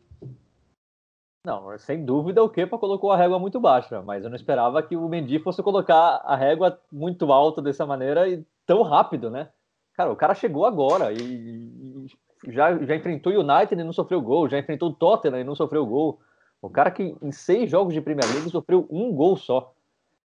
[1.45, 4.97] Não, sem dúvida o Kepa colocou a régua muito baixa, mas eu não esperava que
[4.97, 9.49] o Mendy fosse colocar a régua muito alta dessa maneira e tão rápido, né?
[9.95, 12.07] Cara, o cara chegou agora e,
[12.47, 15.57] já, já enfrentou o United e não sofreu gol, já enfrentou o Tottenham e não
[15.57, 16.21] sofreu gol.
[16.61, 19.75] O cara que em seis jogos de Premier League sofreu um gol só.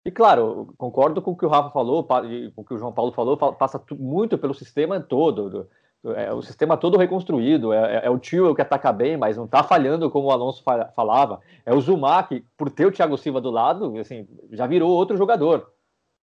[0.03, 3.13] E claro, concordo com o que o Rafa falou, com o que o João Paulo
[3.13, 5.67] falou, passa muito pelo sistema todo,
[6.13, 9.45] é o sistema todo reconstruído, é, é, é o tio que ataca bem, mas não
[9.45, 10.63] está falhando como o Alonso
[10.95, 11.39] falava.
[11.65, 15.17] É o Zuma que, por ter o Thiago Silva do lado, assim, já virou outro
[15.17, 15.71] jogador.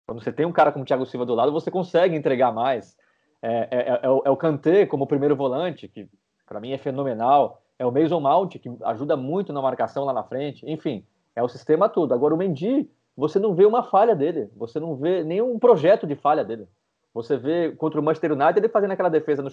[0.05, 2.95] Quando você tem um cara como o Thiago Silva do lado, você consegue entregar mais.
[3.41, 6.07] É, é, é, é o, é o Kanté como primeiro volante, que
[6.45, 7.61] para mim é fenomenal.
[7.79, 10.63] É o Mason Mount, que ajuda muito na marcação lá na frente.
[10.69, 11.05] Enfim,
[11.35, 12.13] é o sistema todo.
[12.13, 14.49] Agora, o Mendy, você não vê uma falha dele.
[14.55, 16.67] Você não vê nenhum projeto de falha dele.
[17.13, 19.51] Você vê contra o Manchester United ele fazendo aquela defesa no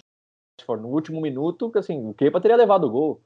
[0.67, 3.21] no último minuto, que assim, o Kepa teria levado o gol.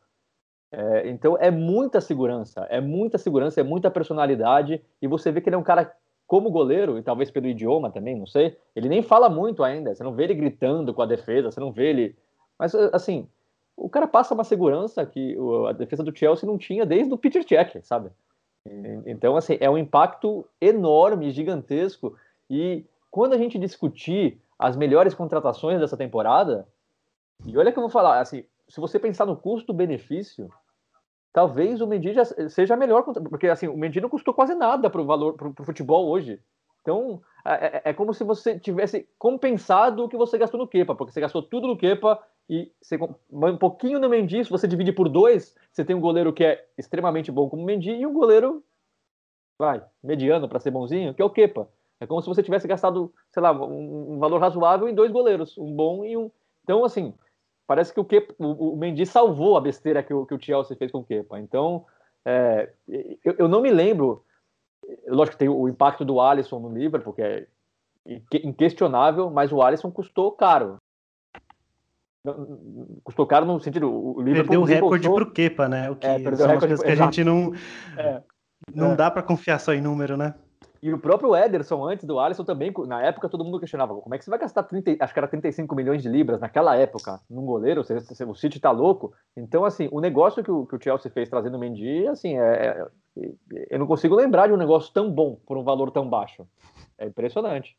[0.72, 5.48] É, então é muita segurança, é muita segurança, é muita personalidade, e você vê que
[5.48, 5.94] ele é um cara
[6.28, 10.04] como goleiro, e talvez pelo idioma também, não sei, ele nem fala muito ainda, você
[10.04, 12.16] não vê ele gritando com a defesa, você não vê ele.
[12.58, 13.28] Mas assim,
[13.78, 15.38] o cara passa uma segurança que
[15.70, 18.10] a defesa do Chelsea não tinha desde o Peter Cech, sabe?
[19.06, 22.18] Então, assim, é um impacto enorme, gigantesco.
[22.50, 26.68] E quando a gente discutir as melhores contratações dessa temporada,
[27.44, 30.50] e olha que eu vou falar, assim, se você pensar no custo-benefício,
[31.34, 32.14] talvez o Mendy
[32.50, 35.66] seja melhor, porque assim, o Mendy não custou quase nada para o valor para o
[35.66, 36.42] futebol hoje.
[36.82, 40.96] Então, é, é, é, como se você tivesse compensado o que você gastou no Kepa,
[40.96, 42.98] porque você gastou tudo no Kepa e você,
[43.32, 46.64] um pouquinho no Mendy, se você divide por dois, você tem um goleiro que é
[46.78, 48.64] extremamente bom como o Mendy e um goleiro,
[49.60, 51.68] vai, mediano para ser bonzinho, que é o Kepa.
[52.00, 55.58] É como se você tivesse gastado, sei lá, um, um, valor razoável em dois goleiros,
[55.58, 56.30] um bom e um.
[56.64, 57.14] Então, assim,
[57.68, 60.78] parece que o, Kepa, o, o Mendy salvou a besteira que o, que o Chelsea
[60.78, 61.40] fez com o Kepa.
[61.40, 61.86] Então,
[62.24, 62.72] é,
[63.24, 64.24] eu, eu não me lembro
[65.08, 67.48] Lógico que tem o impacto do Alisson no Liverpool, que é
[68.44, 70.78] inquestionável, mas o Alisson custou caro.
[73.04, 73.92] Custou caro no sentido.
[73.92, 75.90] O Liverpool perdeu o recorde pro Kepa, né?
[75.90, 77.54] O que é, são o recorde, que a gente não.
[77.98, 78.22] É,
[78.74, 78.96] não é.
[78.96, 80.34] dá para confiar só em número, né?
[80.86, 84.20] E o próprio Ederson, antes do Alisson, também, na época, todo mundo questionava como é
[84.20, 87.44] que você vai gastar 30, acho que era 35 milhões de libras naquela época, num
[87.44, 89.12] goleiro, o City tá louco.
[89.36, 92.88] Então, assim, o negócio que o, que o Chelsea fez trazendo o Mendy, assim, é,
[93.18, 93.32] é,
[93.72, 96.46] eu não consigo lembrar de um negócio tão bom por um valor tão baixo.
[97.00, 97.76] É impressionante.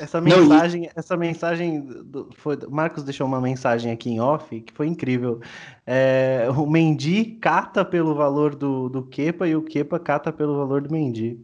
[0.00, 4.72] Essa mensagem, não, essa mensagem do, foi, Marcos deixou uma mensagem aqui em off que
[4.72, 5.40] foi incrível.
[5.86, 10.82] É, o Mendy cata pelo valor do, do Kepa e o Kepa cata pelo valor
[10.82, 11.38] do Mendy.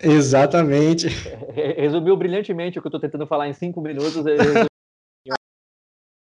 [0.00, 1.08] Exatamente.
[1.76, 4.24] Resumiu brilhantemente o que eu estou tentando falar em cinco minutos.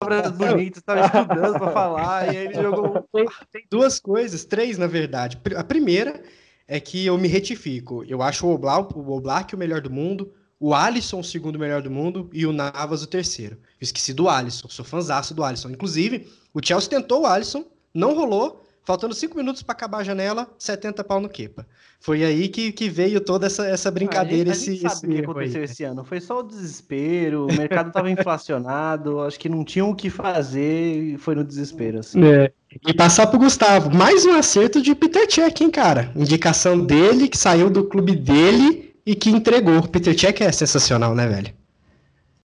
[0.00, 3.08] Palavras bonitas, estava estudando para falar e aí ele jogou.
[3.10, 5.40] Tem, tem, duas coisas, três na verdade.
[5.56, 6.22] A primeira
[6.68, 8.04] é que eu me retifico.
[8.04, 11.80] Eu acho o Oblak, o Oblak o melhor do mundo, o Alisson o segundo melhor
[11.80, 13.56] do mundo e o Navas o terceiro.
[13.56, 15.70] Eu esqueci do Alisson, sou fãzaço do Alisson.
[15.70, 20.46] Inclusive, o Chelsea tentou o Alisson, não rolou, Faltando cinco minutos para acabar a janela,
[20.58, 21.66] 70 pau no Kepa.
[21.98, 24.52] Foi aí que, que veio toda essa, essa brincadeira.
[24.52, 25.64] A gente, a gente esse, sabe o que aconteceu aí.
[25.64, 26.04] esse ano.
[26.04, 31.14] Foi só o desespero, o mercado estava inflacionado, acho que não tinham o que fazer
[31.14, 32.00] e foi no desespero.
[32.00, 32.22] Assim.
[32.22, 32.52] É.
[32.86, 36.12] E passar pro Gustavo, mais um acerto de Peter Cech, hein, cara?
[36.14, 39.88] Indicação dele, que saiu do clube dele e que entregou.
[39.88, 41.63] Peter Cech é sensacional, né, velho?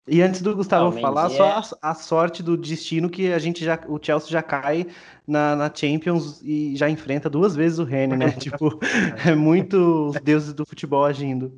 [0.10, 3.64] E antes do Gustavo não, falar, só a, a, sorte do destino que a gente
[3.64, 4.88] já, o Chelsea já cai
[5.28, 8.32] na, na Champions e já enfrenta duas vezes o Rennes, né?
[8.40, 8.80] tipo,
[9.26, 11.52] é muito os deuses do futebol agindo.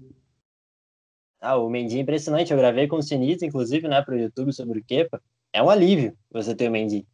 [1.39, 2.51] Ah, o Mendy é impressionante.
[2.51, 5.21] Eu gravei com o Sinise, inclusive, né, para o YouTube sobre o Kepa.
[5.53, 7.07] É um alívio você ter o Mendy.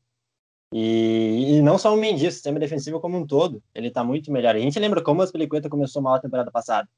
[0.74, 4.32] E, e, não só o Mendy, o sistema defensivo como um todo, ele tá muito
[4.32, 4.56] melhor.
[4.56, 6.90] A gente lembra como o Aspilicueta começou mal a temporada passada,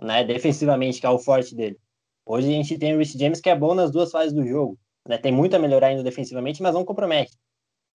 [0.00, 1.78] né, defensivamente, que é o forte dele.
[2.24, 4.78] Hoje a gente tem o Rich James que é bom nas duas fases do jogo.
[5.06, 5.18] Né?
[5.18, 7.36] Tem muito a melhorar ainda defensivamente, mas não compromete.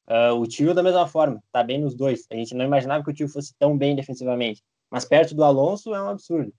[0.10, 2.26] Uh, o Tio da mesma forma, tá bem nos dois.
[2.32, 4.64] A gente não imaginava que o Tio fosse tão bem defensivamente.
[4.90, 6.54] Mas perto do Alonso é um absurdo.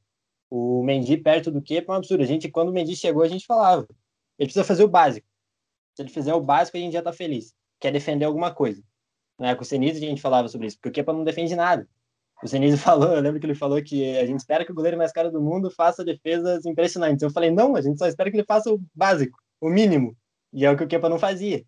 [0.51, 2.23] O Mendy perto do Kepa é um absurdo.
[2.23, 3.87] A gente, quando o Mendy chegou, a gente falava.
[4.39, 5.27] Ele precisa fazer o básico.
[5.95, 7.55] Se ele fizer o básico, a gente já tá feliz.
[7.81, 8.83] Quer defender alguma coisa.
[9.39, 9.55] Né?
[9.55, 11.89] Com o Senise a gente falava sobre isso, porque o Kepa não defende nada.
[12.43, 14.97] O Senise falou, eu lembro que ele falou que a gente espera que o goleiro
[14.97, 17.23] mais caro do mundo faça defesas impressionantes.
[17.23, 20.17] Eu falei, não, a gente só espera que ele faça o básico, o mínimo.
[20.53, 21.65] E é o que o Kepa não fazia.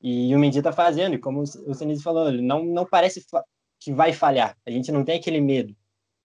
[0.00, 3.24] E o Mendy tá fazendo, e como o Senise falou, ele não, não parece
[3.78, 4.56] que vai falhar.
[4.66, 5.74] A gente não tem aquele medo.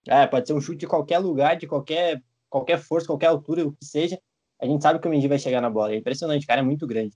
[0.08, 3.73] É, pode ser um chute de qualquer lugar, de qualquer, qualquer força, qualquer altura, o
[3.73, 4.19] que seja.
[4.62, 5.93] A gente sabe que o Mendy vai chegar na bola.
[5.93, 7.15] É impressionante, o cara é muito grande.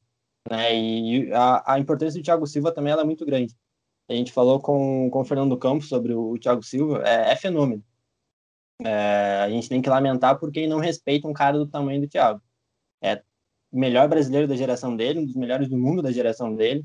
[0.49, 0.75] Né?
[0.75, 3.55] E a, a importância do Thiago Silva também é muito grande
[4.09, 7.35] a gente falou com, com o Fernando Campos sobre o, o Thiago Silva, é, é
[7.35, 7.83] fenômeno.
[8.81, 12.41] É, a gente tem que lamentar porque não respeita um cara do tamanho do Thiago.
[13.01, 13.21] É
[13.71, 16.83] o melhor brasileiro da geração dele, um dos melhores do mundo da geração dele.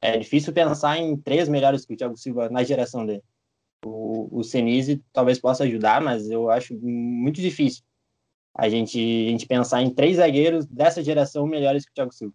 [0.00, 3.22] É difícil pensar em três melhores que o Thiago Silva na geração dele.
[3.84, 7.84] O, o Senise talvez possa ajudar, mas eu acho muito difícil
[8.54, 12.34] a gente, a gente pensar em três zagueiros dessa geração melhores que o Thiago Silva.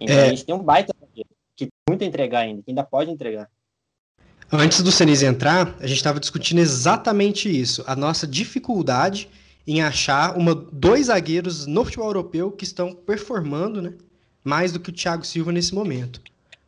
[0.00, 0.26] Então é...
[0.26, 3.50] a gente tem um baita que tem muito a entregar ainda, que ainda pode entregar.
[4.50, 9.28] Antes do Senise entrar, a gente estava discutindo exatamente isso, a nossa dificuldade
[9.66, 13.92] em achar uma, dois zagueiros no futebol europeu que estão performando né,
[14.42, 16.22] mais do que o Thiago Silva nesse momento.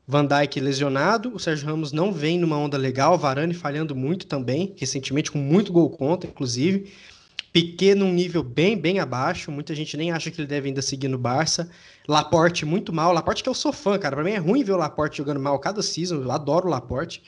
[0.07, 4.75] Van Dijk lesionado, o Sérgio Ramos não vem numa onda legal, Varane falhando muito também,
[4.77, 6.93] recentemente com muito gol contra, inclusive.
[7.51, 11.09] Piquet num nível bem, bem abaixo, muita gente nem acha que ele deve ainda seguir
[11.09, 11.71] no Barça.
[12.07, 14.77] Laporte muito mal, Laporte que eu sou fã, cara, para mim é ruim ver o
[14.77, 17.23] Laporte jogando mal cada season, eu adoro o Laporte.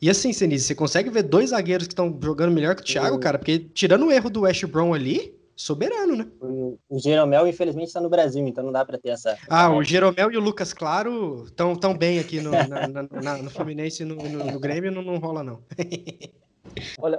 [0.00, 3.16] E assim, Senise, você consegue ver dois zagueiros que estão jogando melhor que o Thiago,
[3.16, 3.20] o...
[3.20, 3.38] cara?
[3.38, 6.26] Porque tirando o erro do West Brom ali, soberano, né?
[6.40, 9.36] O, o Jeromel, infelizmente, está no Brasil, então não dá para ter essa.
[9.50, 13.42] Ah, o Jeromel e o Lucas Claro estão tão bem aqui no, na, na, na,
[13.42, 15.60] no Fluminense e no, no, no, Grêmio, não, não rola, não.
[17.00, 17.16] Olha,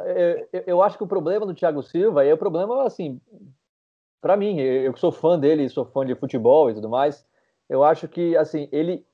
[0.53, 3.19] eu, eu acho que o problema do Thiago Silva é o problema, assim,
[4.21, 7.25] para mim, eu que sou fã dele, sou fã de futebol e tudo mais,
[7.67, 9.05] eu acho que, assim, ele,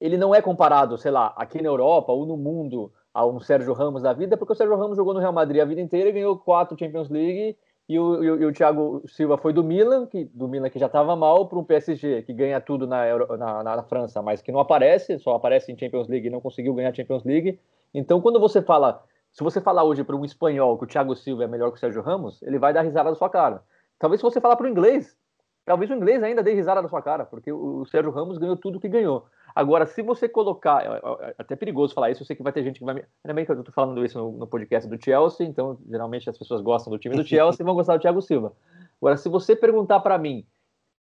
[0.00, 3.72] ele não é comparado, sei lá, aqui na Europa ou no mundo a um Sérgio
[3.72, 6.12] Ramos da vida, porque o Sérgio Ramos jogou no Real Madrid a vida inteira e
[6.12, 7.56] ganhou quatro Champions League
[7.88, 10.78] e o, e o, e o Thiago Silva foi do Milan, que, do Milan que
[10.78, 14.22] já estava mal, para um PSG que ganha tudo na, Euro, na, na, na, França,
[14.22, 17.58] mas que não aparece, só aparece em Champions League e não conseguiu ganhar Champions League.
[17.92, 19.02] Então, quando você fala,
[19.32, 21.80] se você falar hoje para um espanhol que o Thiago Silva é melhor que o
[21.80, 23.64] Sérgio Ramos, ele vai dar risada na sua cara.
[23.98, 25.16] Talvez se você falar para o inglês,
[25.64, 28.78] talvez o inglês ainda dê risada na sua cara, porque o, Sérgio Ramos ganhou tudo
[28.78, 29.26] que ganhou.
[29.58, 32.52] Agora, se você colocar, é, é, é até perigoso falar isso, eu sei que vai
[32.52, 33.04] ter gente que vai me.
[33.24, 36.38] Ainda bem que eu estou falando isso no, no, podcast do Chelsea, então geralmente as
[36.38, 38.52] pessoas gostam do time do Chelsea e vão gostar do Thiago Silva.
[39.00, 40.46] Agora, se você perguntar para mim,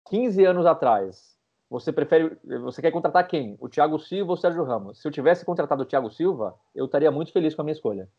[0.09, 1.37] 15 anos atrás,
[1.69, 3.55] você prefere, você quer contratar quem?
[3.57, 4.99] O Thiago Silva ou o Sérgio Ramos?
[4.99, 8.09] Se eu tivesse contratado o Thiago Silva, eu estaria muito feliz com a minha escolha.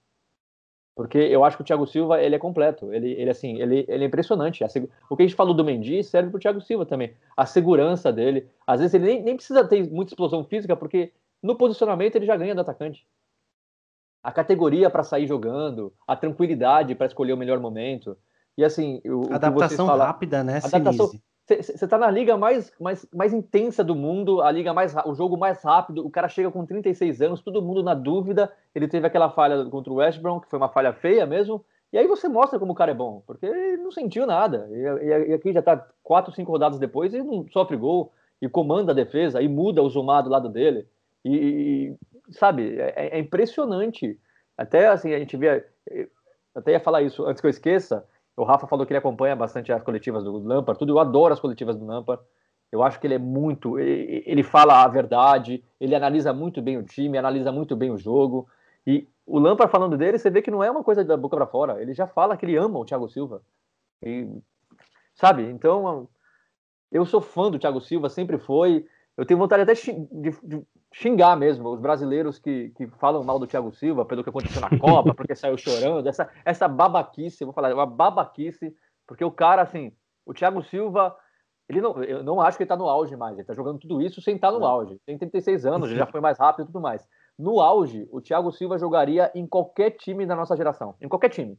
[0.95, 2.93] Porque eu acho que o Thiago Silva, ele é completo.
[2.93, 4.63] Ele, ele assim, ele, ele é impressionante.
[5.09, 7.15] O que a gente falou do Mendy serve para o Thiago Silva também.
[7.37, 8.49] A segurança dele.
[8.67, 12.37] Às vezes ele nem, nem precisa ter muita explosão física, porque no posicionamento ele já
[12.37, 13.07] ganha do atacante.
[14.23, 18.17] A categoria para sair jogando, a tranquilidade para escolher o melhor momento.
[18.57, 21.11] E assim, o, adaptação fala, rápida, né, adaptação,
[21.47, 25.37] você tá na liga mais, mais, mais intensa do mundo, a liga mais o jogo
[25.37, 26.07] mais rápido.
[26.07, 28.53] O cara chega com 36 anos, todo mundo na dúvida.
[28.75, 31.65] Ele teve aquela falha contra o West Brom, que foi uma falha feia mesmo.
[31.93, 34.69] E aí você mostra como o cara é bom, porque ele não sentiu nada.
[34.71, 38.93] E, e aqui já tá 4, 5 rodadas depois e não sofre gol, e comanda
[38.93, 40.87] a defesa, e muda o Zumar do lado dele.
[41.25, 41.95] E,
[42.29, 44.19] e sabe, é, é impressionante.
[44.57, 45.67] Até assim, a gente vê.
[46.55, 49.73] Até ia falar isso antes que eu esqueça o Rafa falou que ele acompanha bastante
[49.73, 50.93] as coletivas do Lampard, tudo.
[50.93, 52.23] Eu adoro as coletivas do Lampard.
[52.71, 53.79] Eu acho que ele é muito.
[53.79, 58.49] Ele fala a verdade, ele analisa muito bem o time, analisa muito bem o jogo.
[58.87, 61.47] E o Lampard falando dele, você vê que não é uma coisa da boca para
[61.47, 61.81] fora.
[61.83, 63.43] Ele já fala que ele ama o Thiago Silva.
[64.03, 64.27] E,
[65.15, 65.43] sabe?
[65.45, 66.09] Então,
[66.91, 68.87] eu sou fã do Thiago Silva, sempre foi.
[69.17, 73.47] Eu tenho vontade até de, de, xingar mesmo os brasileiros que, que falam mal do
[73.47, 77.71] Thiago Silva pelo que aconteceu na Copa, porque saiu chorando, essa, essa babaquice, vou falar,
[77.71, 78.75] é uma babaquice,
[79.07, 79.93] porque o cara, assim,
[80.25, 81.15] o Thiago Silva,
[81.69, 84.01] ele não, eu não acho que ele tá no auge mais, ele tá jogando tudo
[84.01, 86.67] isso sem estar tá no auge, tem 36 anos, ele já foi mais rápido e
[86.67, 87.07] tudo mais.
[87.39, 91.59] No auge, o Thiago Silva jogaria em qualquer time da nossa geração, em qualquer time.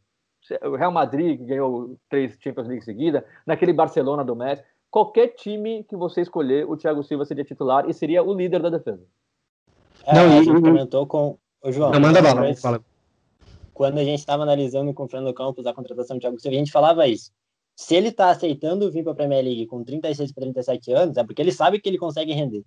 [0.63, 5.83] O Real Madrid, que ganhou três Champions League seguida, naquele Barcelona do Messi, qualquer time
[5.85, 9.03] que você escolher, o Thiago Silva seria titular e seria o líder da defesa.
[10.05, 11.91] É, não, a gente comentou com o João.
[11.91, 12.85] Não, manda bala, fala.
[13.73, 16.59] Quando a gente estava analisando com o Fernando Campos a contratação do Thiago Silva, a
[16.59, 17.31] gente falava isso.
[17.75, 21.23] Se ele está aceitando vir para a Premier League com 36 para 37 anos, é
[21.23, 22.63] porque ele sabe que ele consegue render.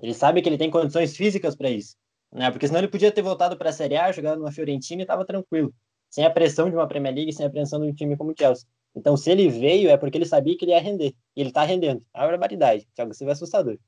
[0.00, 1.96] Ele sabe que ele tem condições físicas para isso.
[2.32, 2.52] Né?
[2.52, 5.24] Porque senão ele podia ter voltado para a Série A, jogado numa Fiorentina e estava
[5.24, 5.74] tranquilo.
[6.08, 8.34] Sem a pressão de uma Premier League, sem a pressão de um time como o
[8.38, 8.64] Chelsea.
[8.98, 11.14] Então, se ele veio, é porque ele sabia que ele ia render.
[11.36, 12.02] E ele está rendendo.
[12.12, 12.86] É uma barbaridade.
[12.94, 13.78] Thiago Silva é assustador.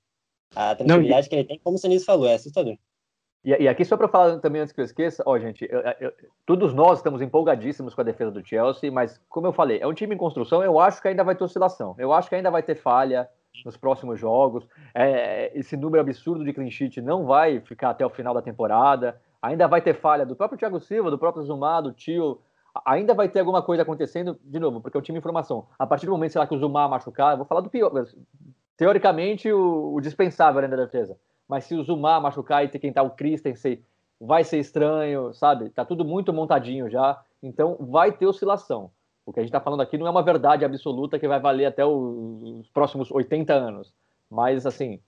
[0.55, 2.77] A tranquilidade Não, que ele tem, como o Sinise falou, é assustador.
[3.45, 6.13] E, e, aqui, só para falar também antes que eu esqueça, ó, gente, eu, eu,
[6.47, 9.95] todos nós estamos empolgadíssimos com a defesa do Chelsea, mas, como eu falei, é um
[9.95, 12.63] time em construção, eu acho que ainda vai ter oscilação, eu acho que ainda vai
[12.63, 13.29] ter falha
[13.65, 18.11] nos próximos jogos, é, esse número absurdo de clean sheet não vai ficar até o
[18.11, 21.93] final da temporada, ainda vai ter falha do próprio Thiago Silva, do próprio Zumar, do
[21.93, 22.41] Tio,
[22.85, 25.67] ainda vai ter alguma coisa acontecendo, de novo, porque é um time em formação.
[25.79, 27.93] A partir do momento, sei lá, que o Zumar machucar, vou falar do pior,
[28.77, 31.17] teoricamente, o, o dispensável ainda da defesa
[31.51, 33.83] mas se o Zumar machucar e ter quem tá o Christensen,
[34.21, 35.69] vai ser estranho, sabe?
[35.71, 38.93] Tá tudo muito montadinho já, então vai ter oscilação.
[39.27, 41.67] O que a gente está falando aqui não é uma verdade absoluta que vai valer
[41.67, 43.93] até os próximos 80 anos,
[44.31, 45.01] mas assim,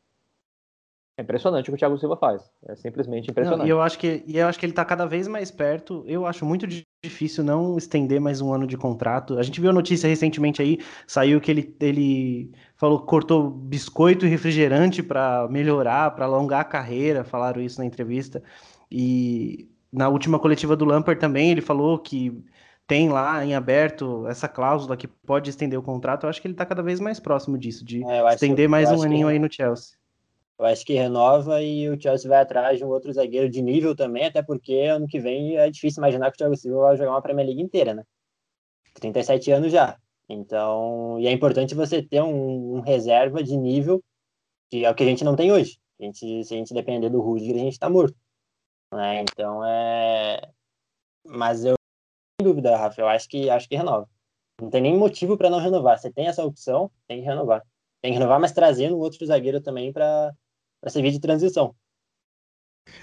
[1.22, 2.42] é impressionante o que o Thiago Silva faz.
[2.68, 3.60] É simplesmente impressionante.
[3.60, 6.04] Não, e eu acho que e eu acho que ele está cada vez mais perto.
[6.06, 6.66] Eu acho muito
[7.02, 9.38] difícil não estender mais um ano de contrato.
[9.38, 14.26] A gente viu a notícia recentemente aí, saiu que ele, ele falou que cortou biscoito
[14.26, 17.24] e refrigerante para melhorar, para alongar a carreira.
[17.24, 18.42] Falaram isso na entrevista.
[18.90, 22.44] E na última coletiva do Lampard também ele falou que
[22.86, 26.24] tem lá em aberto essa cláusula que pode estender o contrato.
[26.24, 29.02] Eu acho que ele está cada vez mais próximo disso, de é, estender mais um
[29.02, 29.32] aninho que...
[29.32, 30.01] aí no Chelsea.
[30.62, 33.96] Eu acho que renova e o Chelsea vai atrás de um outro zagueiro de nível
[33.96, 37.10] também, até porque ano que vem é difícil imaginar que o Thiago Silva vai jogar
[37.10, 38.04] uma Premier League inteira, né?
[38.94, 39.98] 37 anos já.
[40.28, 44.04] Então, e é importante você ter um, um reserva de nível,
[44.70, 45.80] que é o que a gente não tem hoje.
[46.00, 48.16] A gente, se a gente depender do Rudiger, a gente tá morto.
[48.94, 49.22] Né?
[49.22, 50.48] Então, é...
[51.26, 51.74] Mas eu,
[52.40, 54.08] sem dúvida, Rafa, eu acho que, acho que renova.
[54.60, 55.98] Não tem nem motivo para não renovar.
[55.98, 57.64] Você tem essa opção, tem que renovar.
[58.00, 60.32] Tem que renovar, mas trazendo outro zagueiro também para
[60.82, 61.72] para servir de transição.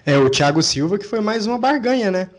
[0.06, 2.30] É, o Thiago Silva que foi mais uma barganha, né?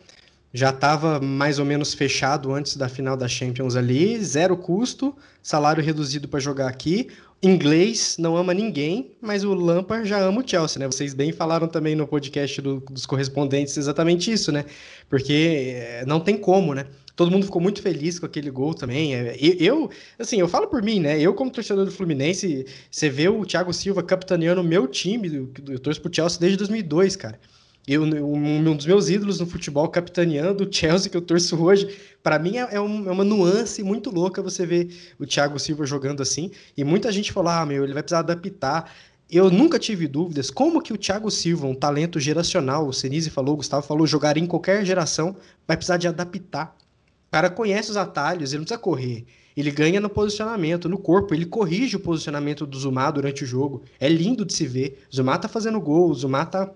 [0.53, 5.83] Já estava mais ou menos fechado antes da final da Champions ali, zero custo, salário
[5.83, 7.09] reduzido para jogar aqui.
[7.43, 10.87] Inglês não ama ninguém, mas o Lampard já ama o Chelsea, né?
[10.87, 14.67] Vocês bem falaram também no podcast do, dos correspondentes exatamente isso, né?
[15.09, 16.87] Porque é, não tem como, né?
[17.21, 19.15] Todo mundo ficou muito feliz com aquele gol também.
[19.15, 21.21] É, eu, assim, eu falo por mim, né?
[21.21, 25.79] Eu, como torcedor do Fluminense, você vê o Thiago Silva capitaneando o meu time, eu
[25.79, 27.39] torço pro Chelsea desde 2002, cara.
[27.87, 32.39] Eu, um dos meus ídolos no futebol, capitaneando o Chelsea, que eu torço hoje, para
[32.39, 36.51] mim é, é, é, uma nuance muito louca você ver o Thiago Silva jogando assim.
[36.75, 38.91] E muita gente falou: ah, meu, ele vai precisar adaptar.
[39.31, 43.53] Eu nunca tive dúvidas como que o Thiago Silva, um talento geracional, o Senise falou,
[43.53, 45.37] o Gustavo falou, jogar em qualquer geração,
[45.69, 46.75] vai precisar de adaptar.
[47.31, 49.25] O cara conhece os atalhos, ele não precisa correr.
[49.57, 53.85] Ele ganha no posicionamento, no corpo, ele corrige o posicionamento do Zumar durante o jogo.
[54.01, 55.07] É lindo de se ver.
[55.13, 56.73] O Zumar tá fazendo gol, o Zumar tá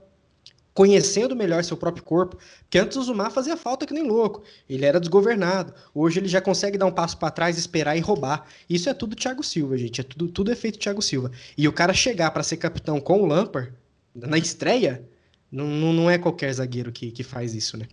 [0.72, 4.84] conhecendo melhor seu próprio corpo, porque antes o Zumar fazia falta que nem louco, ele
[4.84, 5.74] era desgovernado.
[5.92, 8.46] Hoje ele já consegue dar um passo para trás, esperar e roubar.
[8.70, 11.32] Isso é tudo Thiago Silva, gente, é tudo, tudo é feito Thiago Silva.
[11.58, 13.72] E o cara chegar para ser capitão com o Lampard
[14.14, 15.04] na estreia,
[15.50, 17.86] não, não é qualquer zagueiro que, que faz isso, né?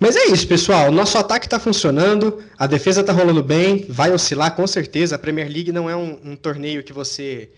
[0.00, 0.92] Mas é isso, pessoal.
[0.92, 5.16] Nosso ataque está funcionando, a defesa está rolando bem, vai oscilar com certeza.
[5.16, 7.50] A Premier League não é um, um torneio que você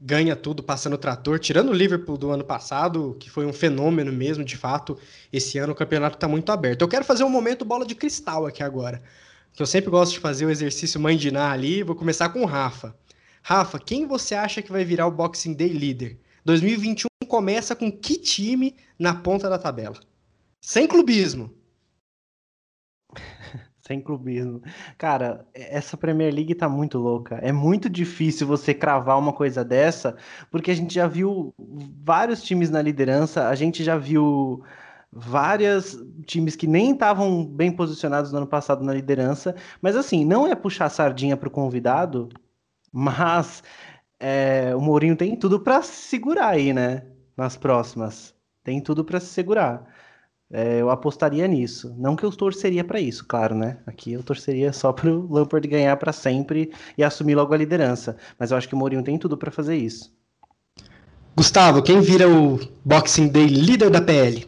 [0.00, 4.12] ganha tudo passando o trator, tirando o Liverpool do ano passado, que foi um fenômeno
[4.12, 4.98] mesmo, de fato,
[5.32, 6.82] esse ano o campeonato está muito aberto.
[6.82, 9.02] Eu quero fazer um momento bola de cristal aqui agora,
[9.52, 11.00] que eu sempre gosto de fazer o exercício
[11.32, 12.94] Ná ali, vou começar com o Rafa.
[13.42, 16.18] Rafa, quem você acha que vai virar o Boxing Day líder?
[16.44, 19.96] 2021 começa com que time na ponta da tabela?
[20.60, 21.57] Sem clubismo.
[23.86, 24.60] Sem clubismo.
[24.98, 27.36] Cara, essa Premier League tá muito louca.
[27.36, 30.16] É muito difícil você cravar uma coisa dessa,
[30.50, 31.54] porque a gente já viu
[32.04, 34.62] vários times na liderança, a gente já viu
[35.10, 35.96] vários
[36.26, 40.54] times que nem estavam bem posicionados no ano passado na liderança, mas assim, não é
[40.54, 42.28] puxar sardinha pro convidado,
[42.92, 43.62] mas
[44.20, 47.06] é, o Mourinho tem tudo para segurar aí, né?
[47.36, 48.34] Nas próximas.
[48.64, 49.86] Tem tudo para se segurar.
[50.50, 51.94] É, eu apostaria nisso.
[51.98, 53.78] Não que eu torceria para isso, claro, né?
[53.86, 58.16] Aqui eu torceria só para o Lampard ganhar para sempre e assumir logo a liderança.
[58.38, 60.16] Mas eu acho que o Mourinho tem tudo para fazer isso.
[61.36, 64.44] Gustavo, quem vira o Boxing Day líder da PL?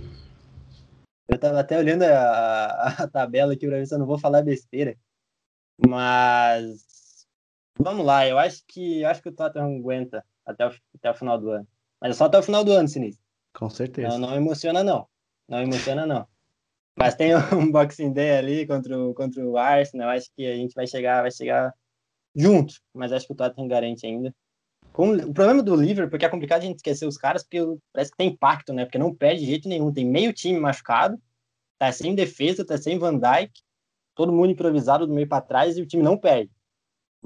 [1.29, 4.43] Eu tava até olhando a, a tabela aqui para ver se eu não vou falar
[4.43, 4.97] besteira.
[5.87, 7.27] Mas
[7.79, 11.15] vamos lá, eu acho que eu acho que o Tottenham aguenta até o, até o
[11.15, 11.69] final do ano.
[12.01, 13.25] Mas é só até o final do ano, Sinistro.
[13.55, 14.09] Com certeza.
[14.09, 15.07] Não, não emociona, não.
[15.51, 16.27] Não emociona, não.
[16.97, 20.11] Mas tem um Boxing Day ali contra o, contra o Arsenal.
[20.11, 21.75] Acho que a gente vai chegar, vai chegar
[22.35, 22.75] junto.
[22.95, 24.33] Mas acho que o Tottenham garante ainda.
[24.93, 27.59] Com, o problema do Liverpool, porque é complicado a gente esquecer os caras, porque
[27.93, 28.85] parece que tem impacto, né?
[28.85, 29.93] Porque não perde de jeito nenhum.
[29.93, 31.21] Tem meio time machucado,
[31.79, 33.53] tá sem defesa, tá sem Van Dijk,
[34.15, 36.51] todo mundo improvisado do meio para trás e o time não perde.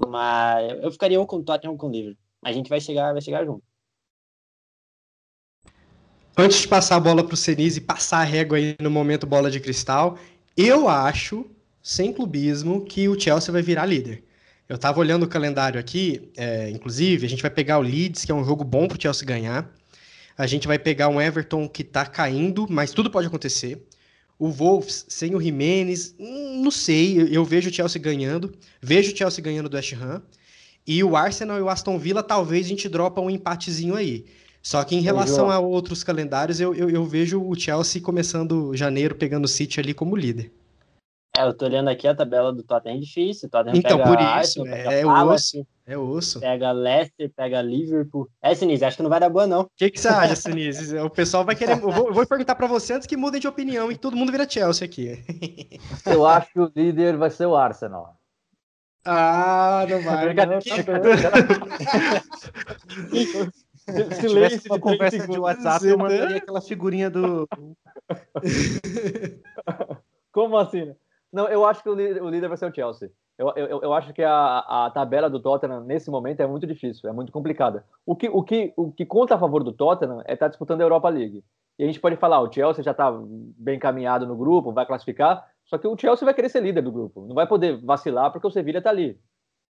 [0.07, 2.23] Mas eu ficaria ou com o Tottenham ou com o Liverpool.
[2.43, 3.63] A gente vai chegar, vai chegar junto.
[6.37, 9.25] Antes de passar a bola para o Senise e passar a régua aí no momento
[9.25, 10.19] bola de cristal,
[10.57, 11.45] eu acho,
[11.81, 14.21] sem clubismo, que o Chelsea vai virar líder.
[14.67, 18.33] Eu estava olhando o calendário aqui, é, inclusive, a gente vai pegar o Leeds, que
[18.33, 19.73] é um jogo bom para o Chelsea ganhar.
[20.37, 23.87] A gente vai pegar um Everton que está caindo, mas tudo pode acontecer.
[24.37, 29.17] O Wolves sem o Jimenez, hum, não sei, eu vejo o Chelsea ganhando, vejo o
[29.17, 30.21] Chelsea ganhando do West Ham.
[30.85, 34.25] E o Arsenal e o Aston Villa, talvez a gente dropa um empatezinho aí.
[34.65, 39.13] Só que em relação a outros calendários, eu, eu, eu, vejo o Chelsea começando janeiro,
[39.13, 40.51] pegando o City ali como líder.
[41.37, 43.47] É, eu tô olhando aqui a tabela do Tottenham é difícil.
[43.47, 45.67] Tottenham então, por isso, Arsenal, é, é osso.
[45.85, 46.39] É osso.
[46.39, 48.27] Pega Leicester, pega Liverpool.
[48.41, 49.61] É, Sinise, acho que não vai dar boa, não.
[49.61, 50.97] O que, que você acha, Sinise?
[50.97, 51.73] o pessoal vai querer.
[51.73, 54.31] Eu vou, eu vou perguntar para você antes que mudem de opinião e todo mundo
[54.31, 55.23] vira Chelsea aqui.
[56.07, 58.15] eu acho que o líder vai ser o Arsenal.
[59.05, 60.33] Ah, não vai.
[60.33, 60.57] Não,
[63.87, 67.47] Se silêncio uma conversa segundos, de WhatsApp, eu mandaria aquela figurinha do.
[70.31, 70.95] Como assim?
[71.31, 73.11] Não, eu acho que o líder, o líder vai ser o Chelsea.
[73.37, 77.09] Eu, eu, eu acho que a, a tabela do Tottenham nesse momento é muito difícil,
[77.09, 77.85] é muito complicada.
[78.05, 80.79] O que, o que, o que conta a favor do Tottenham é estar tá disputando
[80.79, 81.43] a Europa League.
[81.77, 83.11] E a gente pode falar, o Chelsea já está
[83.57, 86.91] bem caminhado no grupo, vai classificar, só que o Chelsea vai querer ser líder do
[86.91, 87.25] grupo.
[87.27, 89.19] Não vai poder vacilar porque o Sevilla está ali.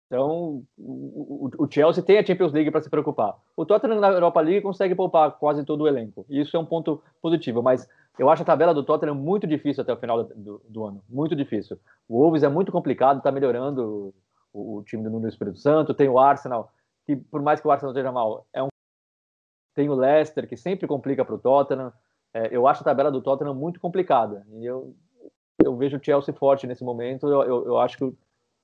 [0.06, 3.36] Então, o, Chelsea tem a Champions League para se preocupar.
[3.56, 6.24] O Tottenham na Europa League consegue poupar quase todo o elenco.
[6.28, 9.82] E isso é um ponto positivo, mas eu acho a tabela do Tottenham muito difícil
[9.82, 11.02] até o final do, do ano.
[11.08, 11.78] Muito difícil.
[12.08, 14.14] O Wolves é muito complicado, está melhorando
[14.52, 15.92] o, o, time do Nuno Espírito Santo.
[15.92, 16.72] Tem o Arsenal,
[17.04, 18.68] que por mais que o Arsenal esteja mal, é um...
[19.74, 21.92] tem o Leicester, que sempre complica para o Tottenham.
[22.32, 24.46] É, eu acho a tabela do Tottenham muito complicada.
[24.52, 24.94] E eu,
[25.64, 27.26] eu vejo o Chelsea forte nesse momento.
[27.26, 28.14] Eu, eu, eu acho que.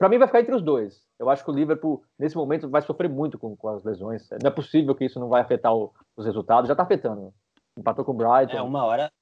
[0.02, 1.06] Para mim, vai ficar entre os dois.
[1.16, 4.28] Eu acho que o Liverpool, nesse momento, vai sofrer muito com, com as lesões.
[4.42, 6.66] Não é possível que isso não vai afetar o, os resultados.
[6.66, 7.32] Já está afetando.
[7.78, 8.56] Empatou com o Brighton.
[8.56, 9.12] É, uma hora,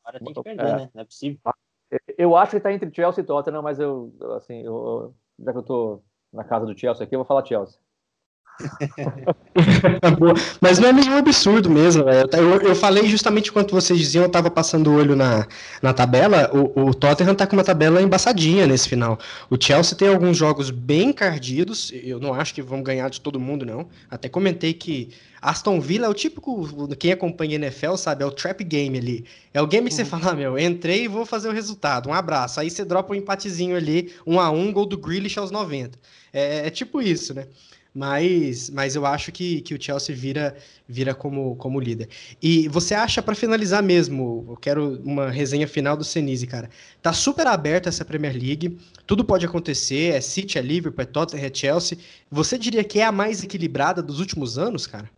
[0.00, 0.76] uma hora tem que perder, é.
[0.76, 0.90] né?
[0.94, 1.40] Não é possível.
[2.16, 5.64] Eu acho que está entre Chelsea e Tottenham, mas eu, assim, eu, já que eu
[5.64, 7.80] tô na casa do Chelsea aqui, eu vou falar Chelsea.
[10.60, 12.04] Mas não é nenhum absurdo mesmo.
[12.08, 15.46] Eu, eu, falei justamente enquanto vocês diziam, eu tava passando o olho na,
[15.80, 16.50] na tabela.
[16.52, 19.18] O, o Tottenham tá com uma tabela embaçadinha nesse final.
[19.48, 21.92] O Chelsea tem alguns jogos bem cardidos.
[21.92, 23.88] Eu não acho que vão ganhar de todo mundo, não.
[24.10, 26.66] Até comentei que Aston Villa é o típico.
[26.96, 29.24] Quem acompanha NFL sabe, é o trap game ali.
[29.54, 30.08] É o game que você uhum.
[30.08, 32.08] fala, ah, meu, entrei e vou fazer o resultado.
[32.08, 32.60] Um abraço.
[32.60, 35.98] Aí você dropa um empatezinho ali, um a um, gol do Grealish aos 90.
[36.32, 37.46] É, é tipo isso, né?
[37.98, 42.08] Mas, mas eu acho que, que o Chelsea vira, vira como, como líder.
[42.40, 46.70] E você acha, para finalizar mesmo, eu quero uma resenha final do Senise, cara.
[47.02, 51.44] Tá super aberta essa Premier League, tudo pode acontecer, é City, é Liverpool, é Tottenham,
[51.44, 51.98] é Chelsea.
[52.30, 55.10] Você diria que é a mais equilibrada dos últimos anos, cara?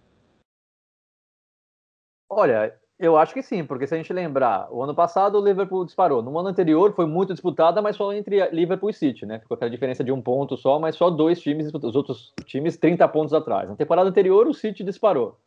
[2.31, 5.87] Olha, eu acho que sim, porque se a gente lembrar, o ano passado o Liverpool
[5.87, 6.23] disparou.
[6.23, 9.39] No ano anterior foi muito disputada, mas só entre Liverpool e City, né?
[9.39, 13.09] Ficou aquela diferença de um ponto só, mas só dois times, os outros times 30
[13.09, 13.71] pontos atrás.
[13.71, 15.39] Na temporada anterior o City disparou.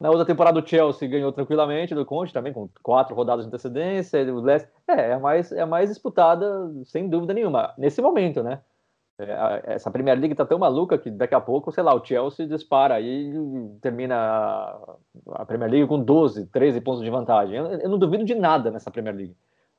[0.00, 4.20] Na outra temporada o Chelsea ganhou tranquilamente do Conte também, com quatro rodadas de antecedência.
[4.34, 8.60] O Leicester, é, é mais, é mais disputada, sem dúvida nenhuma, nesse momento, né?
[9.18, 12.46] É, essa Premier League tá tão maluca que daqui a pouco, sei lá, o Chelsea
[12.46, 13.32] dispara e
[13.80, 14.78] termina
[15.32, 17.56] a Premier League com 12, 13 pontos de vantagem.
[17.56, 19.36] Eu, eu não duvido de nada nessa Premier League.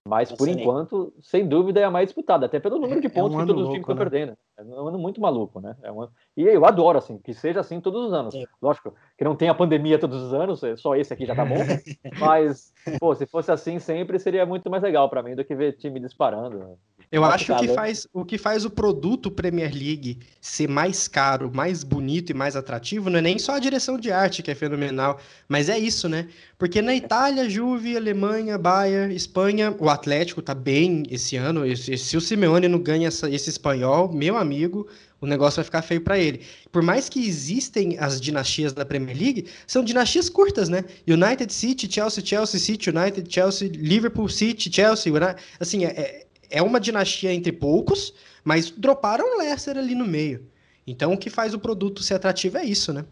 [0.08, 3.38] Mas, por enquanto, sem dúvida, é a mais disputada, até pelo número de pontos é
[3.38, 4.02] um que todos os times estão né?
[4.02, 4.38] perdendo.
[4.58, 5.76] É um ano muito maluco, né?
[5.84, 6.08] É um...
[6.36, 8.34] E eu adoro, assim, que seja assim todos os anos.
[8.34, 8.46] Sim.
[8.62, 11.56] Lógico, que não tenha pandemia todos os anos, é, só esse aqui já tá bom.
[12.20, 15.74] mas, pô, se fosse assim sempre, seria muito mais legal para mim do que ver
[15.74, 16.78] time disparando.
[17.10, 21.84] Eu acho que faz, o que faz o produto Premier League ser mais caro, mais
[21.84, 25.18] bonito e mais atrativo não é nem só a direção de arte, que é fenomenal,
[25.47, 26.28] mas é isso, né?
[26.58, 31.62] Porque na Itália, Juve, Alemanha, Bayern, Espanha, o Atlético tá bem esse ano.
[31.76, 34.86] Se o Simeone não ganha essa, esse espanhol, meu amigo,
[35.22, 36.41] o negócio vai ficar feio para ele.
[36.72, 40.84] Por mais que existem as dinastias da Premier League, são dinastias curtas, né?
[41.08, 45.12] United City, Chelsea, Chelsea, City, United, Chelsea, Liverpool, City, Chelsea,
[45.60, 50.50] assim, é, é uma dinastia entre poucos, mas droparam o Leicester ali no meio.
[50.86, 53.06] Então o que faz o produto ser atrativo é isso, né?